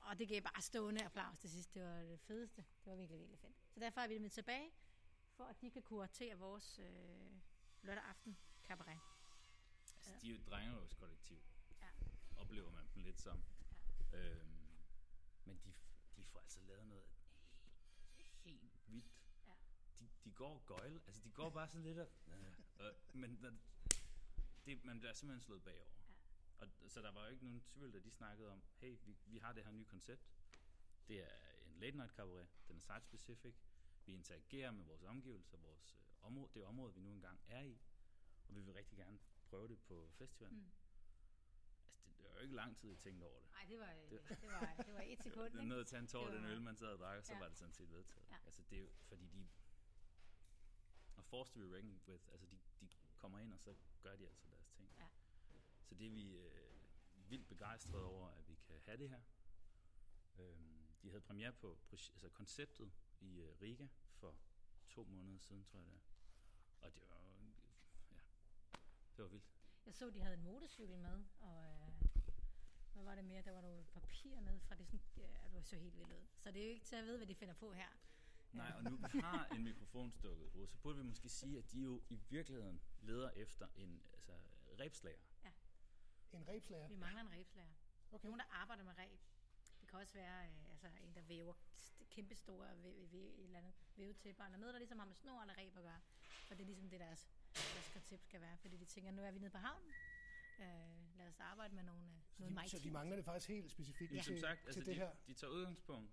Og 0.00 0.18
det 0.18 0.28
gav 0.28 0.40
bare 0.40 0.62
stående 0.62 1.04
applaus 1.04 1.38
til 1.38 1.50
sidst. 1.50 1.74
Det 1.74 1.82
var 1.82 1.98
det 2.02 2.20
fedeste. 2.20 2.64
Det 2.84 2.90
var 2.90 2.96
virkelig, 2.96 3.20
virkelig 3.20 3.38
fedt. 3.40 3.56
Så 3.76 3.80
derfor 3.80 4.00
er 4.00 4.06
vi 4.08 4.14
dem 4.18 4.30
tilbage, 4.30 4.70
for 5.36 5.44
at 5.44 5.60
de 5.60 5.70
kan 5.70 5.82
kuratere 5.82 6.38
vores 6.38 6.78
øh, 6.78 7.30
lørdag 7.82 8.04
aften 8.04 8.36
cabaret. 8.64 8.98
Altså, 9.96 10.10
Ja. 10.12 10.18
de 10.20 10.26
er 10.26 10.30
jo 10.30 10.36
et 10.36 10.46
drengerøvskollektiv. 10.46 11.38
Ja. 11.80 11.88
Oplever 12.36 12.70
man 12.70 12.88
dem 12.94 13.02
lidt 13.02 13.20
som. 13.20 13.42
Ja. 14.12 14.18
Øhm, 14.18 14.68
men 15.44 15.60
de, 15.64 15.74
de 16.16 16.24
får 16.24 16.38
altså 16.40 16.60
lavet 16.60 16.86
noget 16.86 17.04
helt, 18.44 18.60
helt 18.60 18.88
vildt. 18.88 19.12
Ja. 19.46 19.52
De, 20.00 20.08
de 20.24 20.32
går 20.32 20.64
gøjl. 20.66 21.00
Altså, 21.06 21.22
de 21.22 21.30
går 21.30 21.50
bare 21.50 21.68
sådan 21.68 21.82
lidt 21.84 21.98
af... 21.98 22.08
Øh, 22.28 22.86
øh, 22.86 22.94
men 23.14 23.42
der, 23.42 23.52
det, 24.66 24.84
man 24.84 24.98
bliver 24.98 25.12
simpelthen 25.12 25.40
slået 25.44 25.62
bagover. 25.64 25.90
Ja. 26.08 26.14
Og, 26.58 26.68
så 26.88 27.02
der 27.02 27.10
var 27.10 27.24
jo 27.24 27.30
ikke 27.30 27.44
nogen 27.44 27.60
tvivl, 27.60 27.92
da 27.92 27.98
de 27.98 28.10
snakkede 28.10 28.52
om, 28.52 28.62
hey, 28.76 28.96
vi, 29.04 29.16
vi 29.26 29.38
har 29.38 29.52
det 29.52 29.64
her 29.64 29.70
nye 29.70 29.84
koncept. 29.84 30.30
Det 31.08 31.22
er 31.22 31.55
en 31.76 31.80
late 31.82 31.96
night 31.96 32.12
cabaret. 32.12 32.48
Den 32.68 32.76
er 32.76 32.80
site 32.80 33.00
specific. 33.04 33.54
Vi 34.06 34.12
interagerer 34.14 34.70
med 34.70 34.84
vores 34.84 35.02
omgivelser, 35.02 35.56
vores 35.58 35.94
øh, 35.94 36.26
område, 36.26 36.50
det 36.54 36.64
område, 36.64 36.94
vi 36.94 37.00
nu 37.00 37.12
engang 37.12 37.40
er 37.46 37.62
i. 37.62 37.78
Og 38.48 38.54
vi 38.54 38.60
vil 38.60 38.74
rigtig 38.74 38.98
gerne 38.98 39.18
prøve 39.44 39.68
det 39.68 39.78
på 39.80 40.10
festivalen. 40.18 40.58
Mm. 40.58 40.64
Altså, 42.04 42.08
det, 42.08 42.16
det 42.18 42.24
var 42.24 42.34
jo 42.34 42.38
ikke 42.40 42.54
lang 42.54 42.76
tid, 42.76 42.88
jeg 42.90 42.98
tænkte 42.98 43.24
over 43.24 43.40
det. 43.40 43.50
Nej, 43.50 43.64
det 43.68 43.78
var, 43.78 43.92
Det- 44.10 44.10
det, 44.40 44.48
var, 44.48 44.74
det 44.86 44.94
var 44.94 45.00
et 45.06 45.22
sekund, 45.22 45.44
Det 45.52 45.58
ikke? 45.58 45.68
nødt 45.68 45.80
at 45.80 45.86
tage 45.86 46.00
en 46.00 46.06
tår, 46.08 46.30
den 46.30 46.42
var- 46.42 46.48
øl, 46.50 46.62
man 46.62 46.76
sad 46.76 46.88
og 46.88 46.98
drak, 46.98 47.18
og 47.18 47.24
så 47.24 47.32
Ja. 47.32 47.38
var 47.38 47.48
det 47.48 47.56
sådan 47.58 47.72
set 47.72 47.90
vedtaget. 47.92 48.26
Ja. 48.30 48.36
Altså, 48.46 48.62
det 48.62 48.76
er 48.78 48.80
jo, 48.82 48.90
fordi 49.02 49.26
de... 49.26 49.48
Og 51.16 51.24
forced 51.24 51.54
to 51.54 51.60
be 51.60 51.76
reckoned 51.76 52.00
with, 52.08 52.24
altså 52.32 52.46
de, 52.46 52.58
de 52.80 52.88
kommer 53.18 53.38
ind, 53.38 53.52
og 53.52 53.60
så 53.60 53.74
gør 54.02 54.16
de 54.16 54.26
altså 54.28 54.46
deres 54.50 54.68
ting. 54.70 54.90
Ja. 54.98 55.08
Så 55.84 55.94
det 55.94 56.06
er 56.06 56.10
vi 56.10 56.36
øh, 56.36 56.80
vildt 57.30 57.48
begejstrede 57.48 58.04
over, 58.04 58.28
at 58.28 58.48
vi 58.48 58.54
kan 58.54 58.80
have 58.84 58.96
det 58.96 59.08
her. 59.10 59.22
Øhm, 60.38 60.75
de 61.06 61.10
havde 61.10 61.20
premiere 61.22 61.52
på 61.52 61.78
altså 61.92 62.28
konceptet 62.28 62.92
i 63.20 63.40
øh, 63.40 63.60
Riga 63.60 63.86
for 64.14 64.36
to 64.88 65.04
måneder 65.04 65.38
siden, 65.38 65.64
tror 65.64 65.78
jeg 65.78 65.86
det 65.86 65.94
er. 65.94 66.86
Og 66.86 66.94
det 66.94 67.02
var 67.02 67.16
jo- 67.20 67.52
ja, 68.10 68.18
det 69.16 69.22
var 69.22 69.28
vildt. 69.28 69.44
Jeg 69.86 69.94
så, 69.94 70.10
de 70.10 70.20
havde 70.20 70.34
en 70.34 70.42
motorcykel 70.42 70.98
med, 70.98 71.24
og 71.40 71.64
øh, 71.64 71.92
hvad 72.92 73.04
var 73.04 73.14
det 73.14 73.24
mere? 73.24 73.42
Der 73.42 73.50
var 73.52 73.60
nogle 73.60 73.84
papir 73.84 74.40
nede 74.40 74.60
fra 74.60 74.74
det, 74.74 74.86
sådan, 74.86 75.00
ja, 75.16 75.44
det 75.44 75.54
var 75.54 75.62
så 75.62 75.76
helt 75.76 75.96
vildt 75.96 76.12
ud. 76.12 76.26
Så 76.38 76.50
det 76.50 76.62
er 76.62 76.66
jo 76.66 76.70
ikke 76.72 76.84
til 76.86 76.96
at 76.96 77.04
vide, 77.04 77.16
hvad 77.16 77.26
de 77.26 77.34
finder 77.34 77.54
på 77.54 77.72
her. 77.72 77.88
Nej, 78.52 78.72
og 78.76 78.84
nu 78.84 78.96
vi 78.96 79.18
har 79.20 79.46
en 79.46 79.64
mikrofon 79.64 80.12
stukket 80.12 80.50
ud, 80.54 80.66
så 80.66 80.78
burde 80.78 80.98
vi 80.98 81.04
måske 81.04 81.28
sige, 81.28 81.58
at 81.58 81.72
de 81.72 81.80
jo 81.80 82.02
i 82.08 82.16
virkeligheden 82.28 82.80
leder 83.00 83.30
efter 83.30 83.68
en 83.76 84.02
altså, 84.12 84.32
rebslager. 84.80 85.18
en 86.32 86.48
rebslager. 86.48 86.88
Vi 86.88 86.96
mangler 86.96 87.20
en 87.22 87.30
rebslager. 87.32 87.72
Okay. 88.12 88.24
Nogen, 88.26 88.38
der 88.38 88.46
arbejder 88.50 88.84
med 88.84 88.98
reb. 88.98 89.20
Det 89.96 90.00
kan 90.00 90.08
også 90.08 90.14
være 90.14 90.44
øh, 90.46 90.70
altså, 90.70 90.86
en, 91.04 91.14
der 91.14 91.20
væver 91.22 91.54
st- 91.78 92.04
kæmpe 92.10 92.34
store 92.34 92.66
væ- 92.84 93.06
væ- 93.12 93.16
et 93.40 93.44
eller 93.44 93.58
andet 93.58 93.72
vævetæpper, 93.96 94.44
eller 94.44 94.58
noget, 94.58 94.72
der 94.74 94.78
ligesom 94.78 94.98
har 94.98 95.06
med 95.06 95.14
snor 95.14 95.40
eller 95.40 95.54
reb 95.58 95.76
at 95.76 95.82
gøre. 95.82 96.00
For 96.48 96.54
det 96.54 96.60
er 96.62 96.66
ligesom 96.66 96.88
det, 96.90 97.00
deres, 97.00 97.28
deres 97.54 97.90
koncept 97.92 98.24
skal 98.24 98.40
være. 98.40 98.56
Fordi 98.58 98.76
de 98.76 98.84
tænker, 98.84 99.10
nu 99.10 99.22
er 99.22 99.30
vi 99.30 99.38
nede 99.38 99.50
på 99.50 99.58
havnen. 99.58 99.90
Øh, 100.60 101.18
lad 101.18 101.28
os 101.28 101.40
arbejde 101.40 101.74
med 101.74 101.82
nogle, 101.82 102.02
øh, 102.04 102.20
Så 102.36 102.42
noget 102.50 102.64
de, 102.64 102.68
så 102.70 102.78
de 102.78 102.90
mangler 102.90 103.16
det 103.16 103.24
faktisk 103.24 103.48
helt 103.48 103.70
specifikt 103.70 104.12
Ja. 104.12 104.16
til, 104.22 104.24
Som 104.24 104.38
sagt, 104.48 104.60
til 104.60 104.66
altså 104.66 104.80
det 104.80 104.86
de, 104.86 104.94
her. 104.94 105.10
de 105.26 105.34
tager 105.34 105.50
udgangspunkt, 105.52 106.10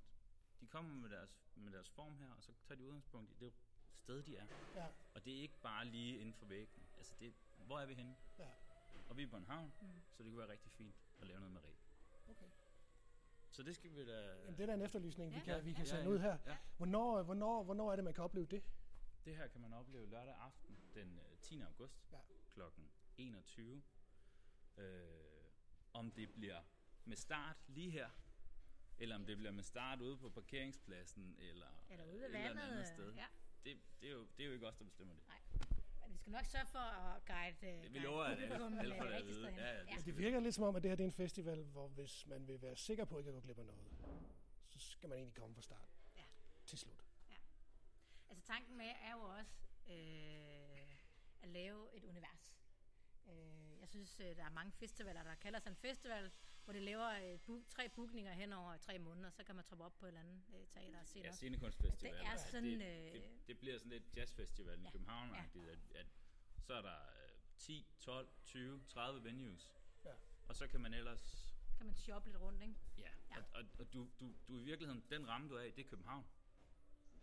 de 0.61 0.67
kommer 0.67 0.93
med 0.93 1.09
deres, 1.09 1.43
med 1.55 1.71
deres 1.71 1.89
form 1.89 2.17
her, 2.17 2.31
og 2.33 2.43
så 2.43 2.51
tager 2.67 2.77
de 2.77 2.83
udgangspunkt 2.85 3.31
i 3.31 3.35
det 3.39 3.53
sted, 3.97 4.23
de 4.23 4.37
er. 4.37 4.47
Ja, 4.75 4.87
Og 5.13 5.25
det 5.25 5.33
er 5.37 5.41
ikke 5.41 5.59
bare 5.61 5.85
lige 5.85 6.17
inden 6.19 6.33
for 6.33 6.45
væggen. 6.45 6.83
Altså, 6.97 7.13
det, 7.19 7.33
hvor 7.65 7.79
er 7.79 7.85
vi 7.85 7.93
henne? 7.93 8.15
ja. 8.39 8.49
Og 9.09 9.17
vi 9.17 9.23
er 9.23 9.27
på 9.27 9.37
en 9.37 9.45
havn, 9.45 9.73
Mm. 9.81 9.87
så 10.11 10.23
det 10.23 10.29
kunne 10.31 10.39
være 10.39 10.49
rigtig 10.49 10.71
fint 10.71 10.95
at 11.21 11.27
lave 11.27 11.39
noget 11.39 11.53
med 11.53 11.61
reb. 11.63 11.77
Okay. 12.29 12.45
Så 13.53 13.63
det 13.63 13.75
skal 13.75 13.95
vi 13.95 14.05
da... 14.05 14.35
Jamen, 14.43 14.57
det 14.57 14.59
er 14.63 14.65
da 14.65 14.73
en 14.73 14.81
efterlysning, 14.81 15.31
vi 15.33 15.37
Ja. 15.37 15.43
kan, 15.43 15.65
vi 15.65 15.73
kan 15.73 15.85
Ja, 15.85 15.89
sende 15.89 16.03
ja. 16.03 16.09
ud 16.09 16.19
her. 16.19 16.37
Ja. 16.45 16.57
Hvornår, 16.77 17.23
hvornår, 17.23 17.63
hvornår 17.63 17.91
er 17.91 17.95
det, 17.95 18.03
man 18.05 18.13
kan 18.13 18.23
opleve 18.23 18.45
det? 18.45 18.63
Det 19.25 19.35
her 19.37 19.47
kan 19.47 19.61
man 19.61 19.73
opleve 19.73 20.09
lørdag 20.09 20.33
aften 20.35 20.77
den 20.93 21.19
øh, 21.19 21.37
10. 21.41 21.61
august 21.61 22.11
Ja. 22.11 22.17
klokken 22.53 22.89
21. 23.17 23.83
Øh, 24.77 25.03
om 25.93 26.11
det 26.11 26.33
bliver 26.33 26.61
med 27.05 27.17
start 27.17 27.57
lige 27.67 27.91
her, 27.91 28.09
eller 28.97 29.15
om 29.15 29.25
det 29.25 29.37
bliver 29.37 29.51
med 29.51 29.63
start 29.63 30.01
ude 30.01 30.17
på 30.17 30.29
parkeringspladsen, 30.29 31.35
eller, 31.39 31.85
Eller 31.89 32.05
ude 32.05 32.25
et 32.25 32.31
ved 32.33 32.39
eller 32.45 32.61
andet 32.61 32.87
sted. 32.87 33.13
Ja. 33.13 33.25
Det, 33.63 33.77
det, 34.01 34.07
er 34.09 34.13
jo, 34.13 34.27
det 34.37 34.43
er 34.43 34.47
jo 34.47 34.53
ikke 34.53 34.67
os, 34.67 34.77
der 34.77 34.85
bestemmer 34.85 35.13
det. 35.13 35.23
Men 35.27 35.72
vi 36.13 36.17
skal 36.17 36.31
nok 36.31 36.45
sørge 36.45 36.65
for 36.65 36.79
at 36.79 37.25
guide, 37.25 37.55
uh, 37.77 37.83
Vi 37.83 37.87
guide 37.89 37.99
lover, 37.99 38.23
at 38.23 38.31
alle- 38.31 38.47
publikum 38.47 38.77
alle 38.79 38.95
øh, 38.95 39.01
får 39.01 39.05
det 39.07 39.13
at 39.13 39.25
vide. 39.27 39.47
Ja, 39.47 39.67
ja, 39.73 39.79
det 39.81 39.87
ja. 39.91 39.97
Det 40.05 40.17
virker 40.17 40.39
lidt 40.39 40.55
som 40.55 40.63
om, 40.63 40.75
at 40.75 40.83
det 40.83 40.91
her 40.91 40.95
det 40.95 41.03
er 41.03 41.07
en 41.07 41.11
festival, 41.25 41.63
hvor 41.63 41.87
hvis 41.87 42.25
man 42.27 42.47
vil 42.47 42.61
være 42.61 42.75
sikker 42.75 43.05
på 43.05 43.17
ikke 43.19 43.27
at 43.29 43.33
gå 43.33 43.39
glip 43.41 43.59
af 43.59 43.65
noget, 43.65 43.85
så 44.67 44.79
skal 44.79 45.09
man 45.09 45.17
egentlig 45.17 45.35
komme 45.35 45.55
fra 45.55 45.61
start 45.61 45.89
Ja. 46.15 46.23
til 46.65 46.77
slut. 46.77 47.05
Altså 48.29 48.43
tanken 48.45 48.77
med 48.77 48.85
er 48.85 49.11
jo 49.11 49.19
også 49.23 49.51
øh, 49.89 50.95
at 51.41 51.49
lave 51.49 51.95
et 51.97 52.03
univers. 52.03 52.57
Øh, 53.29 53.79
jeg 53.79 53.89
synes, 53.89 54.19
øh, 54.19 54.35
der 54.35 54.43
er 54.45 54.49
mange 54.49 54.71
festivaler, 54.71 55.23
der 55.23 55.35
kalder 55.35 55.59
sig 55.59 55.69
en 55.69 55.75
festival, 55.75 56.31
hvor 56.63 56.73
de 56.73 56.79
laver 56.79 57.09
øh, 57.33 57.39
book, 57.39 57.61
tre 57.69 57.89
bookninger 57.89 58.33
hen 58.33 58.53
over 58.53 58.77
tre 58.77 58.99
måneder, 58.99 59.29
så 59.29 59.43
kan 59.43 59.55
man 59.55 59.63
troppe 59.63 59.83
op 59.83 59.95
på 59.99 60.05
et 60.05 60.07
eller 60.07 60.21
andet 60.21 60.41
øh, 60.53 60.67
teater 60.67 60.99
og 60.99 61.07
se 61.07 61.17
Ja, 61.19 61.23
noget. 61.23 61.35
scenekunstfestival. 61.35 62.13
Det 62.13 62.25
er 62.25 62.37
sådan, 62.37 62.63
det, 62.63 63.05
øh, 63.07 63.13
det, 63.13 63.47
det 63.47 63.59
bliver 63.59 63.77
sådan 63.77 63.91
lidt 63.91 64.03
jazzfestival 64.15 64.79
i 64.79 64.83
Ja, 64.83 64.91
København, 64.91 65.35
at, 65.35 65.55
at 65.95 66.07
så 66.61 66.73
er 66.73 66.81
der 66.81 66.95
øh, 67.01 67.39
10, 67.57 67.87
12, 67.99 68.29
20, 68.45 68.83
30 68.87 69.23
venues. 69.23 69.73
Ja. 70.05 70.11
Og 70.47 70.55
så 70.55 70.67
kan 70.67 70.81
man 70.81 70.93
ellers 70.93 71.53
Kan 71.77 71.85
man 71.85 71.95
shoppe 71.95 72.29
lidt 72.29 72.41
rundt, 72.41 72.61
ikke? 72.61 72.75
Ja, 72.97 73.09
Ja. 73.31 73.37
og, 73.37 73.43
og, 73.53 73.63
og 73.79 73.93
du, 73.93 74.09
du, 74.19 74.35
du 74.47 74.59
i 74.59 74.63
virkeligheden, 74.63 75.03
den 75.09 75.27
ramme 75.27 75.49
du 75.49 75.55
er 75.55 75.61
i, 75.63 75.71
det 75.71 75.85
er 75.85 75.89
København. 75.89 76.25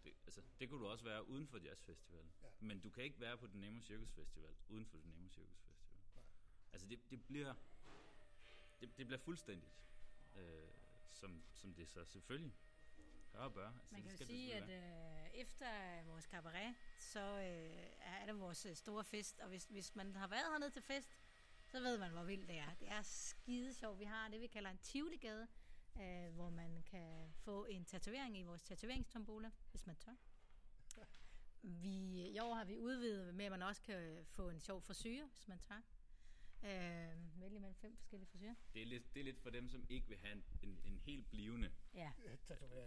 Det, 0.04 0.12
altså, 0.24 0.42
det 0.60 0.68
kunne 0.68 0.80
du 0.80 0.86
også 0.88 1.04
være 1.04 1.28
uden 1.28 1.46
for 1.48 1.58
jazzfestivalen. 1.58 2.32
Ja. 2.42 2.48
Men 2.60 2.80
du 2.80 2.90
kan 2.90 3.04
ikke 3.04 3.20
være 3.20 3.38
på 3.38 3.46
den 3.46 3.60
Nemo 3.60 3.80
Circus 3.80 4.12
Festival 4.12 4.54
uden 4.68 4.86
for 4.86 4.98
den 4.98 5.10
Nemo 5.10 5.28
Circus 5.28 5.58
Festival. 5.58 6.00
Nej. 6.14 6.24
Altså 6.72 6.86
det, 6.88 7.10
det 7.10 7.24
bliver 7.26 7.54
det, 8.80 8.96
det 8.96 9.06
bliver 9.06 9.18
fuldstændigt. 9.18 9.72
øh, 10.36 10.68
som, 11.06 11.42
som 11.54 11.74
det 11.74 11.88
så 11.88 12.04
selvfølgelig 12.04 12.54
gør 13.32 13.38
og 13.38 13.54
bør. 13.54 13.66
Altså, 13.80 13.94
Man 13.94 14.02
det 14.02 14.10
kan 14.10 14.12
jo 14.12 14.18
det 14.18 14.26
sige, 14.26 14.54
at 14.54 14.68
være. 14.68 15.24
øh, 15.24 15.30
efter 15.34 16.02
vores 16.02 16.24
cabaret, 16.24 16.74
så 16.98 17.20
øh, 17.20 17.86
er 18.00 18.26
der 18.26 18.32
vores 18.32 18.66
øh, 18.66 18.74
store 18.76 19.04
fest, 19.04 19.38
og 19.40 19.48
hvis, 19.48 19.64
hvis 19.64 19.96
man 19.96 20.16
har 20.16 20.26
været 20.28 20.44
hernede 20.52 20.70
til 20.70 20.82
fest, 20.82 21.18
så 21.66 21.80
ved 21.80 21.98
man, 21.98 22.10
hvor 22.10 22.22
vildt 22.24 22.48
det 22.48 22.58
er. 22.58 22.74
Det 22.80 22.88
er 22.88 23.02
skide 23.02 23.74
sjovt. 23.74 23.98
Vi 23.98 24.04
har 24.04 24.28
det, 24.28 24.40
vi 24.40 24.46
kalder 24.46 24.70
en 24.70 24.78
Tivoli-gade, 24.78 25.46
øh, 26.00 26.34
hvor 26.34 26.50
man 26.50 26.82
kan 26.82 27.32
få 27.34 27.64
en 27.64 27.84
tatovering 27.84 28.38
i 28.38 28.42
vores 28.42 28.62
tatoveringstombola, 28.62 29.50
hvis 29.70 29.86
man 29.86 29.96
tør. 29.96 30.14
Vi, 31.62 32.26
I 32.30 32.38
år 32.38 32.54
har 32.54 32.64
vi 32.64 32.78
udvidet 32.78 33.34
med, 33.34 33.44
at 33.44 33.50
man 33.50 33.62
også 33.62 33.82
kan 33.82 34.24
få 34.26 34.48
en 34.48 34.60
sjov 34.60 34.80
frisyr, 34.82 35.26
hvis 35.26 35.48
man 35.48 35.58
tør. 35.58 35.80
Øh, 36.62 37.40
vælge 37.40 37.58
mellem 37.60 37.74
fem 37.74 37.96
forskellige 37.96 38.28
frisyrer. 38.30 38.54
Det 38.74 38.82
er, 38.82 38.86
lidt, 38.86 39.14
det 39.14 39.20
er 39.20 39.24
lidt 39.24 39.40
for 39.40 39.50
dem, 39.50 39.68
som 39.68 39.86
ikke 39.88 40.08
vil 40.08 40.18
have 40.18 40.32
en, 40.32 40.44
en, 40.62 40.80
en 40.84 40.98
helt 40.98 41.30
blivende 41.30 41.72
Ja. 41.94 42.12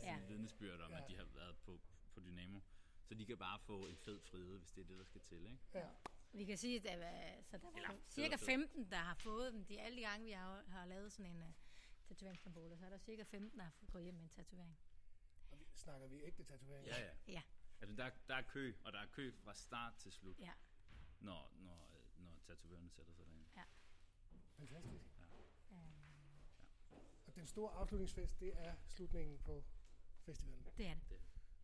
Ja. 0.03 0.19
vidnesbyrd 0.27 0.79
om, 0.81 0.91
ja. 0.91 1.01
At 1.03 1.07
de 1.09 1.15
har 1.17 1.23
været 1.25 1.57
på, 1.57 1.79
på 2.13 2.19
Dynamo. 2.19 2.59
Så 3.03 3.13
de 3.13 3.25
kan 3.25 3.37
bare 3.37 3.59
få 3.59 3.87
en 3.87 3.97
fed 3.97 4.21
fride, 4.21 4.57
hvis 4.57 4.71
det 4.71 4.81
er 4.81 4.85
det, 4.87 4.97
der 4.97 5.03
skal 5.03 5.21
til. 5.21 5.45
Ikke? 5.45 5.57
Ja. 5.73 5.89
Vi 6.31 6.45
kan 6.45 6.57
sige, 6.57 6.75
at 6.77 6.83
der, 6.83 6.91
er- 7.05 7.41
så 7.41 7.57
der 7.57 7.67
er 7.67 7.87
fed 7.91 7.99
cirka 8.09 8.33
og 8.33 8.39
fed. 8.39 8.45
15, 8.47 8.89
der 8.91 8.97
har 8.97 9.15
fået 9.15 9.53
dem. 9.53 9.65
De 9.65 9.81
alle 9.81 9.97
de 9.97 10.01
gange, 10.01 10.25
vi 10.25 10.31
har, 10.31 10.63
har 10.67 10.85
lavet 10.85 11.11
sådan 11.11 11.31
en 11.31 11.41
uh, 11.41 11.47
tatoveringssymbol, 12.07 12.77
så 12.77 12.85
er 12.85 12.89
der 12.89 12.97
cirka 12.97 13.23
15, 13.23 13.57
der 13.59 13.63
har 13.65 13.71
fået 13.71 13.91
gået 13.91 14.03
hjem 14.03 14.13
med 14.15 14.23
en 14.23 14.29
tatovering. 14.29 14.77
Og 15.51 15.59
vi, 15.59 15.65
snakker 15.75 16.07
vi 16.07 16.23
ægte 16.23 16.43
tatovering? 16.43 16.87
Ja, 16.87 17.01
ja. 17.01 17.11
Ja, 17.27 17.41
Altså, 17.81 17.95
der, 17.95 18.09
der 18.27 18.35
er 18.35 18.41
kø, 18.41 18.73
og 18.83 18.93
der 18.93 18.99
er 18.99 19.05
kø 19.05 19.31
fra 19.31 19.53
start 19.53 19.93
til 19.95 20.11
slut, 20.11 20.39
ja. 20.39 20.51
når, 21.19 21.51
når, 21.59 21.89
øh, 21.95 22.02
når 22.23 22.39
tatovørerne 22.45 22.89
sætter 22.89 23.13
sig 23.13 23.25
derind. 23.25 23.45
Fantastisk. 24.57 25.05
Ja. 25.19 25.25
Uh, 25.75 25.77
Og 27.27 27.35
den 27.35 27.45
store 27.45 27.71
afslutningsfest, 27.71 28.39
det 28.39 28.51
er 28.55 28.75
slutningen 28.87 29.39
på 29.39 29.63
festivalen. 30.19 30.65
det 30.77 30.87
er 30.87 30.93
det. 31.09 31.21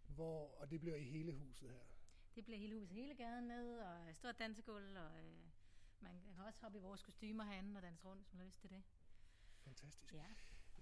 Hvor, 0.07 0.55
og 0.59 0.71
det 0.71 0.79
bliver 0.79 0.95
i 0.95 1.03
hele 1.03 1.33
huset 1.33 1.69
her. 1.69 1.79
Det 2.35 2.43
bliver 2.45 2.57
hele 2.59 2.79
huset, 2.79 2.95
hele 2.95 3.15
gaden 3.15 3.47
ned, 3.47 3.79
og 3.79 4.15
stort 4.15 4.39
dansegulv, 4.39 4.97
og 4.97 5.11
uh, 5.11 5.49
man 5.99 6.21
kan 6.35 6.45
også 6.45 6.61
hoppe 6.61 6.77
i 6.77 6.81
vores 6.81 7.01
kostymer 7.03 7.43
herinde 7.43 7.77
og 7.77 7.81
danse 7.83 8.05
rundt, 8.05 8.21
hvis 8.21 8.33
man 8.33 8.39
har 8.39 8.45
lyst 8.45 8.59
til 8.59 8.69
det. 8.69 8.83
Fantastisk. 9.63 10.13
Ja. 10.13 10.25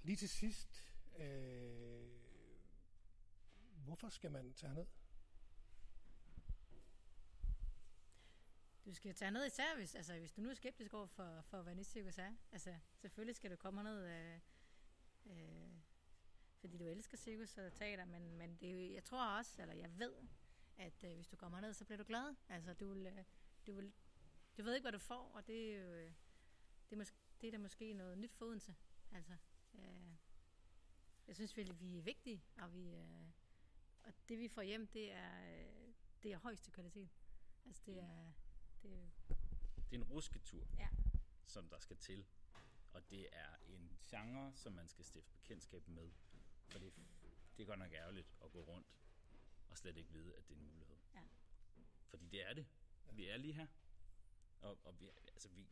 Lige 0.04 0.16
til 0.16 0.30
sidst, 0.30 0.86
øh, 1.18 2.08
hvorfor 3.84 4.10
skal 4.10 4.32
man 4.32 4.54
tage 4.54 4.74
ned? 4.74 4.86
Du 8.88 8.94
skal 8.94 9.16
tage 9.16 9.32
ned 9.32 9.46
især, 9.46 9.76
hvis, 9.76 9.96
altså, 9.96 10.20
hvis 10.20 10.32
du 10.32 10.42
nu 10.42 10.50
er 10.50 10.54
skeptisk 10.54 10.94
over 10.94 11.08
for, 11.08 11.42
for 11.42 11.62
hvad 11.62 11.84
cirkus 11.84 12.18
er. 12.18 12.34
Altså, 12.52 12.76
selvfølgelig 12.96 13.36
skal 13.36 13.52
du 13.52 13.56
komme 13.56 13.82
herned, 13.82 14.06
øh, 14.06 14.40
øh, 15.26 15.72
fordi 16.60 16.78
du 16.78 16.86
elsker 16.86 17.18
cirkus 17.18 17.58
og 17.58 17.74
teater, 17.74 18.06
men, 18.06 18.38
men 18.38 18.56
det, 18.56 18.94
jeg 18.94 19.04
tror 19.04 19.26
også, 19.38 19.62
eller 19.62 19.76
jeg 19.76 20.00
ved, 20.00 20.14
at 20.78 21.04
øh, 21.04 21.16
hvis 21.16 21.28
du 21.28 21.36
kommer 21.36 21.60
ned, 21.60 21.74
så 21.74 21.86
bliver 21.86 21.98
du 21.98 22.04
glad. 22.04 22.36
Altså, 22.50 22.74
du, 22.74 22.94
vil, 22.94 23.06
øh, 23.08 23.24
du, 23.68 23.74
vil, 23.74 23.94
du 24.58 24.64
ved 24.64 24.76
ikke, 24.76 24.84
hvad 24.84 24.92
du 24.92 25.00
får, 25.00 25.32
og 25.34 25.48
det 25.48 25.74
er 25.74 25.80
jo, 25.82 25.94
øh, 25.94 26.12
det 26.90 27.00
er, 27.00 27.04
mås- 27.04 27.14
det 27.42 27.48
er 27.48 27.52
da 27.52 27.58
måske 27.58 27.94
noget 27.94 28.18
nyt 28.18 28.34
for 28.34 28.46
Odense. 28.46 28.76
Altså, 29.12 29.36
øh, 29.74 30.12
jeg 31.28 31.36
synes, 31.36 31.58
vi, 31.58 31.72
vi 31.80 31.98
er 31.98 32.04
vigtige, 32.04 32.44
og, 32.58 32.74
vi, 32.74 32.90
øh, 32.90 33.28
og 34.04 34.14
det, 34.30 34.40
vi 34.40 34.48
får 34.48 34.62
hjem, 34.62 34.88
det 34.88 35.12
er, 35.12 35.60
øh, 35.60 35.94
det 36.24 36.32
er 36.32 36.38
højeste 36.38 36.72
kvalitet. 36.72 37.10
Altså, 37.66 37.82
det 37.86 38.00
er, 38.00 38.32
det 38.84 39.10
Det 39.90 39.96
er 39.96 39.96
en 39.96 40.04
rusketur, 40.04 40.68
Ja. 40.80 40.90
som 41.46 41.70
der 41.70 41.80
skal 41.80 41.98
til. 41.98 42.26
Og 42.94 43.10
det 43.10 43.28
er 43.32 43.56
en 43.66 43.98
genre, 44.02 44.52
som 44.56 44.74
man 44.74 44.88
skal 44.88 45.06
stifte 45.06 45.32
bekendtskab 45.34 45.88
med. 45.88 46.12
For 46.70 46.80
det, 46.80 46.94
det 47.58 47.64
er 47.64 47.68
godt 47.68 47.80
nok 47.80 47.92
ærgerligt 47.94 48.28
at 48.44 48.52
gå 48.52 48.62
rundt 48.62 48.88
og 49.70 49.78
slet 49.78 49.98
ikke 49.98 50.12
vide, 50.12 50.36
at 50.36 50.48
det 50.48 50.54
er 50.56 50.60
en 50.60 50.66
mulighed. 50.68 50.98
Ja. 51.16 51.22
Fordi 52.10 52.28
det 52.28 52.50
er 52.50 52.54
det. 52.54 52.66
Vi 53.12 53.28
er 53.28 53.38
lige 53.38 53.54
her. 53.54 53.68
Og, 54.62 54.80
og 54.84 55.00
vi, 55.00 55.10
altså, 55.28 55.50
vi, 55.50 55.68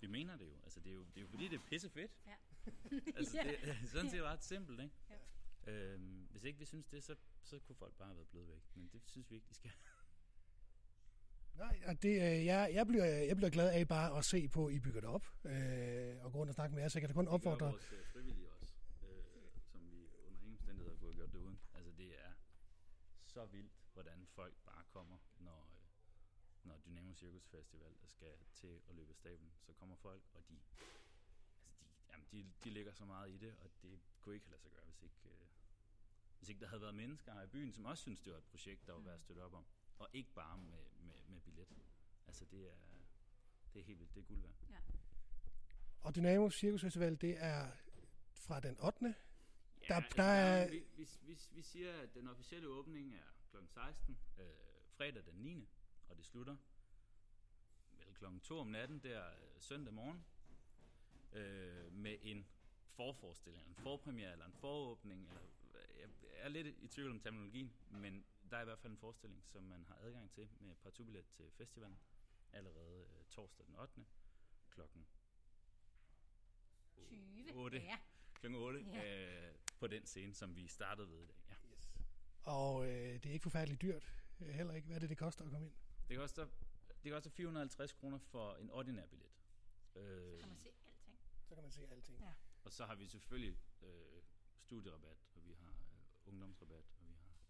vi 0.00 0.06
mener 0.06 0.36
det 0.36 0.46
jo. 0.46 0.54
Altså, 0.62 0.80
det 0.80 0.90
er 0.90 0.94
jo, 0.94 1.04
det 1.04 1.16
er 1.16 1.20
jo 1.20 1.26
fordi, 1.28 1.48
det 1.48 1.60
er 1.60 1.64
pisse 1.68 1.90
fedt. 1.90 2.12
Ja. 2.26 2.36
altså, 3.18 3.36
Ja. 3.44 3.50
det 3.50 3.68
er 3.68 3.86
sådan 3.86 4.10
set 4.10 4.22
ret 4.22 4.44
simpelt, 4.44 4.80
ikke? 4.80 4.94
Ja. 5.10 5.72
Øhm, 5.72 6.26
hvis 6.30 6.44
ikke 6.44 6.58
vi 6.58 6.64
synes 6.64 6.86
det, 6.86 7.04
så, 7.04 7.16
så 7.42 7.58
kunne 7.58 7.76
folk 7.76 7.94
bare 7.94 8.08
have 8.08 8.16
været 8.16 8.28
blevet 8.28 8.48
væk. 8.48 8.62
Men 8.76 8.88
det 8.88 9.02
synes 9.06 9.30
vi 9.30 9.34
ikke, 9.34 9.48
de 9.48 9.54
skal. 9.54 9.70
Nej, 11.54 11.82
og 11.86 12.02
det, 12.02 12.08
øh, 12.08 12.44
jeg, 12.46 12.70
jeg, 12.74 12.86
bliver, 12.86 13.04
jeg 13.04 13.36
bliver 13.36 13.50
glad 13.50 13.68
af 13.72 13.88
bare 13.88 14.18
at 14.18 14.24
se 14.24 14.48
på, 14.48 14.66
at 14.66 14.74
I 14.74 14.80
bygger 14.80 15.00
det 15.00 15.10
op 15.10 15.26
øh, 15.44 16.24
og 16.24 16.32
gå 16.32 16.38
rundt 16.38 16.48
og 16.50 16.54
snakke 16.54 16.74
med 16.74 16.82
jer, 16.82 16.88
så 16.88 16.98
jeg 16.98 17.02
kan 17.02 17.08
da 17.08 17.14
kun 17.14 17.28
opfordre. 17.28 17.66
Det 17.66 17.72
vores 17.72 17.92
øh, 17.92 18.06
frivillige 18.12 18.50
også, 18.52 18.74
øh, 19.02 19.14
som 19.72 19.90
vi 19.90 20.08
under 20.26 20.40
ingen 20.40 20.52
omstændigheder 20.52 20.96
kunne 20.96 21.08
have 21.12 21.16
gjort 21.16 21.32
det 21.32 21.38
uden. 21.38 21.58
Altså 21.74 21.90
det 21.90 22.08
er 22.26 22.32
så 23.26 23.46
vildt, 23.46 23.72
hvordan 23.92 24.26
folk 24.26 24.54
bare 24.64 24.84
kommer, 24.90 25.18
når, 25.38 25.60
øh, 25.72 25.86
når 26.68 26.78
Dynamo 26.86 27.14
Circus 27.14 27.46
Festival 27.46 27.92
skal 28.06 28.34
til 28.54 28.80
at 28.88 28.94
løbe 28.94 29.10
af 29.10 29.16
stablen. 29.16 29.52
Så 29.60 29.72
kommer 29.72 29.96
folk, 29.96 30.22
og 30.34 30.42
de, 30.48 30.60
altså 31.66 31.74
de, 31.80 31.86
jamen 32.12 32.26
de, 32.32 32.52
de 32.64 32.70
lægger 32.70 32.92
så 32.92 33.04
meget 33.04 33.30
i 33.30 33.36
det, 33.36 33.54
og 33.60 33.70
det 33.82 34.00
kunne 34.20 34.34
ikke 34.34 34.50
lade 34.50 34.60
sig 34.62 34.70
gøre, 34.70 34.84
hvis 34.84 35.02
ikke, 35.02 35.20
øh, 35.24 35.46
hvis 36.38 36.48
ikke 36.48 36.60
der 36.60 36.68
havde 36.68 36.82
været 36.82 36.94
mennesker 36.94 37.32
her 37.32 37.42
i 37.42 37.46
byen, 37.46 37.72
som 37.72 37.84
også 37.84 38.02
synes 38.02 38.20
det 38.20 38.32
var 38.32 38.38
et 38.38 38.44
projekt, 38.44 38.86
der 38.86 38.92
var 38.92 39.00
værd 39.00 39.14
at 39.14 39.20
støtte 39.20 39.40
op 39.40 39.54
om. 39.54 39.66
Og 39.98 40.08
ikke 40.12 40.30
bare 40.34 40.58
med, 40.58 40.78
med, 41.00 41.14
med 41.28 41.40
billet. 41.40 41.66
Altså 42.26 42.44
det 42.44 42.66
er, 42.70 42.76
det 43.74 43.80
er 43.80 43.84
helt 43.84 43.98
vildt, 43.98 44.14
det 44.14 44.20
er 44.20 44.24
guld 44.24 44.40
værd. 44.42 44.82
Og 46.00 46.14
Dynamo 46.16 46.50
Cirkus 46.50 46.80
Festival, 46.80 47.16
det 47.20 47.36
er 47.44 47.70
fra 48.34 48.60
den 48.60 48.76
8. 48.80 49.04
Ja, 49.04 49.14
Der- 49.88 49.94
altså, 49.94 50.16
der 50.16 50.22
er- 50.22 50.70
vi, 50.70 50.84
vi, 50.96 51.08
vi, 51.22 51.38
vi 51.50 51.62
siger, 51.62 51.92
at 52.00 52.14
den 52.14 52.28
officielle 52.28 52.68
åbning 52.68 53.14
er 53.14 53.22
kl. 53.50 53.56
16, 53.66 54.18
øh, 54.38 54.44
fredag 54.96 55.24
den 55.26 55.34
9. 55.34 55.68
Og 56.08 56.16
det 56.16 56.24
slutter 56.24 56.56
vel 58.06 58.14
kl. 58.14 58.24
2 58.42 58.58
om 58.58 58.66
natten, 58.66 58.98
der 58.98 59.26
øh, 59.26 59.60
søndag 59.60 59.94
morgen, 59.94 60.24
øh, 61.32 61.92
med 61.92 62.16
en 62.22 62.46
forforestilling, 62.88 63.68
en 63.68 63.74
forpremiere 63.74 64.32
eller 64.32 64.46
en 64.46 64.52
foråbning. 64.52 65.28
Eller, 65.28 65.40
jeg 66.00 66.08
er 66.32 66.48
lidt 66.48 66.66
i 66.66 66.88
tvivl 66.88 67.10
om 67.10 67.20
terminologien, 67.20 67.72
men 67.90 68.24
der 68.54 68.58
er 68.58 68.62
i 68.62 68.64
hvert 68.64 68.78
fald 68.78 68.92
en 68.92 68.98
forestilling, 68.98 69.44
som 69.46 69.62
man 69.62 69.84
har 69.84 69.94
adgang 70.00 70.30
til 70.30 70.48
med 70.60 70.74
partubillet 70.74 71.26
til 71.26 71.50
festivalen 71.50 71.98
allerede 72.52 73.06
øh, 73.18 73.24
torsdag 73.30 73.66
den 73.66 73.76
8. 73.76 74.04
klokken 74.70 75.06
20. 76.96 77.54
8. 77.54 77.78
Ja. 77.78 77.98
kl. 78.34 78.54
8 78.54 78.80
Ja. 78.80 79.48
øh, 79.48 79.54
på 79.78 79.86
den 79.86 80.06
scene, 80.06 80.34
som 80.34 80.56
vi 80.56 80.66
startede 80.66 81.08
ved 81.10 81.22
i 81.22 81.26
dag. 81.26 81.36
Ja. 81.48 81.54
Yes. 81.74 81.94
Og 82.42 82.86
øh, 82.86 83.14
det 83.14 83.26
er 83.26 83.32
ikke 83.32 83.42
forfærdeligt 83.42 83.82
dyrt, 83.82 84.12
øh, 84.40 84.48
heller 84.48 84.74
ikke. 84.74 84.86
Hvad 84.86 84.96
er 84.96 85.00
det, 85.00 85.08
det 85.10 85.18
koster 85.18 85.44
at 85.44 85.50
komme 85.50 85.66
ind? 85.66 85.74
Det 86.08 86.16
koster, 86.18 86.48
det 87.04 87.12
koster 87.12 87.30
450 87.30 87.92
kroner 87.92 88.18
for 88.18 88.54
en 88.54 88.70
ordinær 88.70 89.06
billet. 89.06 89.28
Øh, 89.94 90.40
Kan 90.40 90.48
man 90.48 90.58
se 90.58 90.68
alting. 90.68 91.18
Så 91.48 91.54
kan 91.54 91.62
man 91.64 91.72
se 91.72 91.86
alting. 91.90 92.20
Ja. 92.20 92.32
og 92.64 92.72
så 92.72 92.84
har 92.86 92.94
vi 92.94 93.06
selvfølgelig 93.08 93.58
øh, 93.82 94.22
studierabat, 94.58 95.16
og 95.34 95.46
vi 95.46 95.52
har 95.52 95.70
øh, 95.70 96.28
ungdomsrabat. 96.32 96.84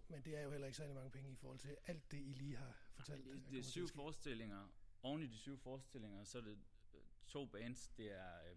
Men 0.08 0.22
det 0.22 0.36
er 0.38 0.42
jo 0.42 0.50
heller 0.50 0.66
ikke 0.66 0.76
særlig 0.76 0.94
mange 0.94 1.10
penge 1.10 1.32
i 1.32 1.36
forhold 1.36 1.58
til 1.58 1.76
alt 1.86 2.10
det, 2.12 2.18
I 2.18 2.32
lige 2.32 2.56
har 2.56 2.76
fortalt. 2.92 3.24
der 3.24 3.32
Det, 3.32 3.42
det 3.50 3.58
er 3.58 3.62
syv 3.62 3.88
forestillinger. 3.88 4.68
Oven 5.02 5.22
i 5.22 5.26
de 5.26 5.38
syv 5.38 5.58
forestillinger, 5.58 6.24
så 6.24 6.38
er 6.38 6.42
det 6.42 6.58
øh, 6.94 7.00
to 7.26 7.46
bands. 7.46 7.88
Det 7.88 8.12
er... 8.12 8.50
Øh, 8.50 8.56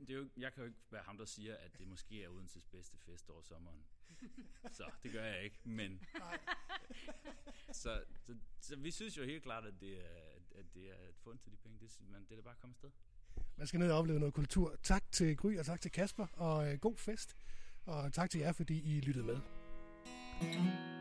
det 0.00 0.10
er 0.10 0.14
jo, 0.14 0.28
jeg 0.36 0.52
kan 0.52 0.62
jo 0.62 0.66
ikke 0.66 0.78
være 0.90 1.02
ham, 1.02 1.18
der 1.18 1.24
siger, 1.24 1.56
at 1.56 1.78
det 1.78 1.88
måske 1.88 2.24
er 2.24 2.28
Odenses 2.28 2.64
bedste 2.64 2.98
fest 2.98 3.30
over 3.30 3.42
sommeren. 3.42 3.84
så 4.72 4.90
det 5.02 5.12
gør 5.12 5.24
jeg 5.24 5.44
ikke, 5.44 5.58
men... 5.64 6.06
så, 7.72 8.04
så, 8.22 8.36
så, 8.60 8.76
vi 8.76 8.90
synes 8.90 9.16
jo 9.16 9.24
helt 9.24 9.42
klart, 9.42 9.64
at 9.64 9.80
det 9.80 9.98
er, 9.98 10.18
at 10.54 10.74
det 10.74 10.90
er 10.90 11.08
et 11.08 11.16
fund 11.16 11.38
til 11.38 11.52
de 11.52 11.56
penge. 11.56 11.78
Det, 11.78 12.00
man, 12.10 12.22
det 12.22 12.30
er 12.30 12.36
da 12.36 12.42
bare 12.42 12.54
at 12.54 12.58
komme 12.58 12.72
afsted. 12.72 12.90
Man 13.56 13.66
skal 13.66 13.80
ned 13.80 13.90
og 13.90 13.98
opleve 13.98 14.18
noget 14.18 14.34
kultur. 14.34 14.76
Tak 14.82 15.12
til 15.12 15.36
Gry, 15.36 15.56
og 15.56 15.66
tak 15.66 15.80
til 15.80 15.92
Kasper, 15.92 16.26
og 16.26 16.72
øh, 16.72 16.78
god 16.78 16.96
fest. 16.96 17.36
Og 17.84 18.12
tak 18.12 18.30
til 18.30 18.40
jer, 18.40 18.52
fordi 18.52 18.96
I 18.96 19.00
lyttede 19.00 19.26
med. 19.26 19.55
Thank 20.40 20.54
you. 20.54 20.95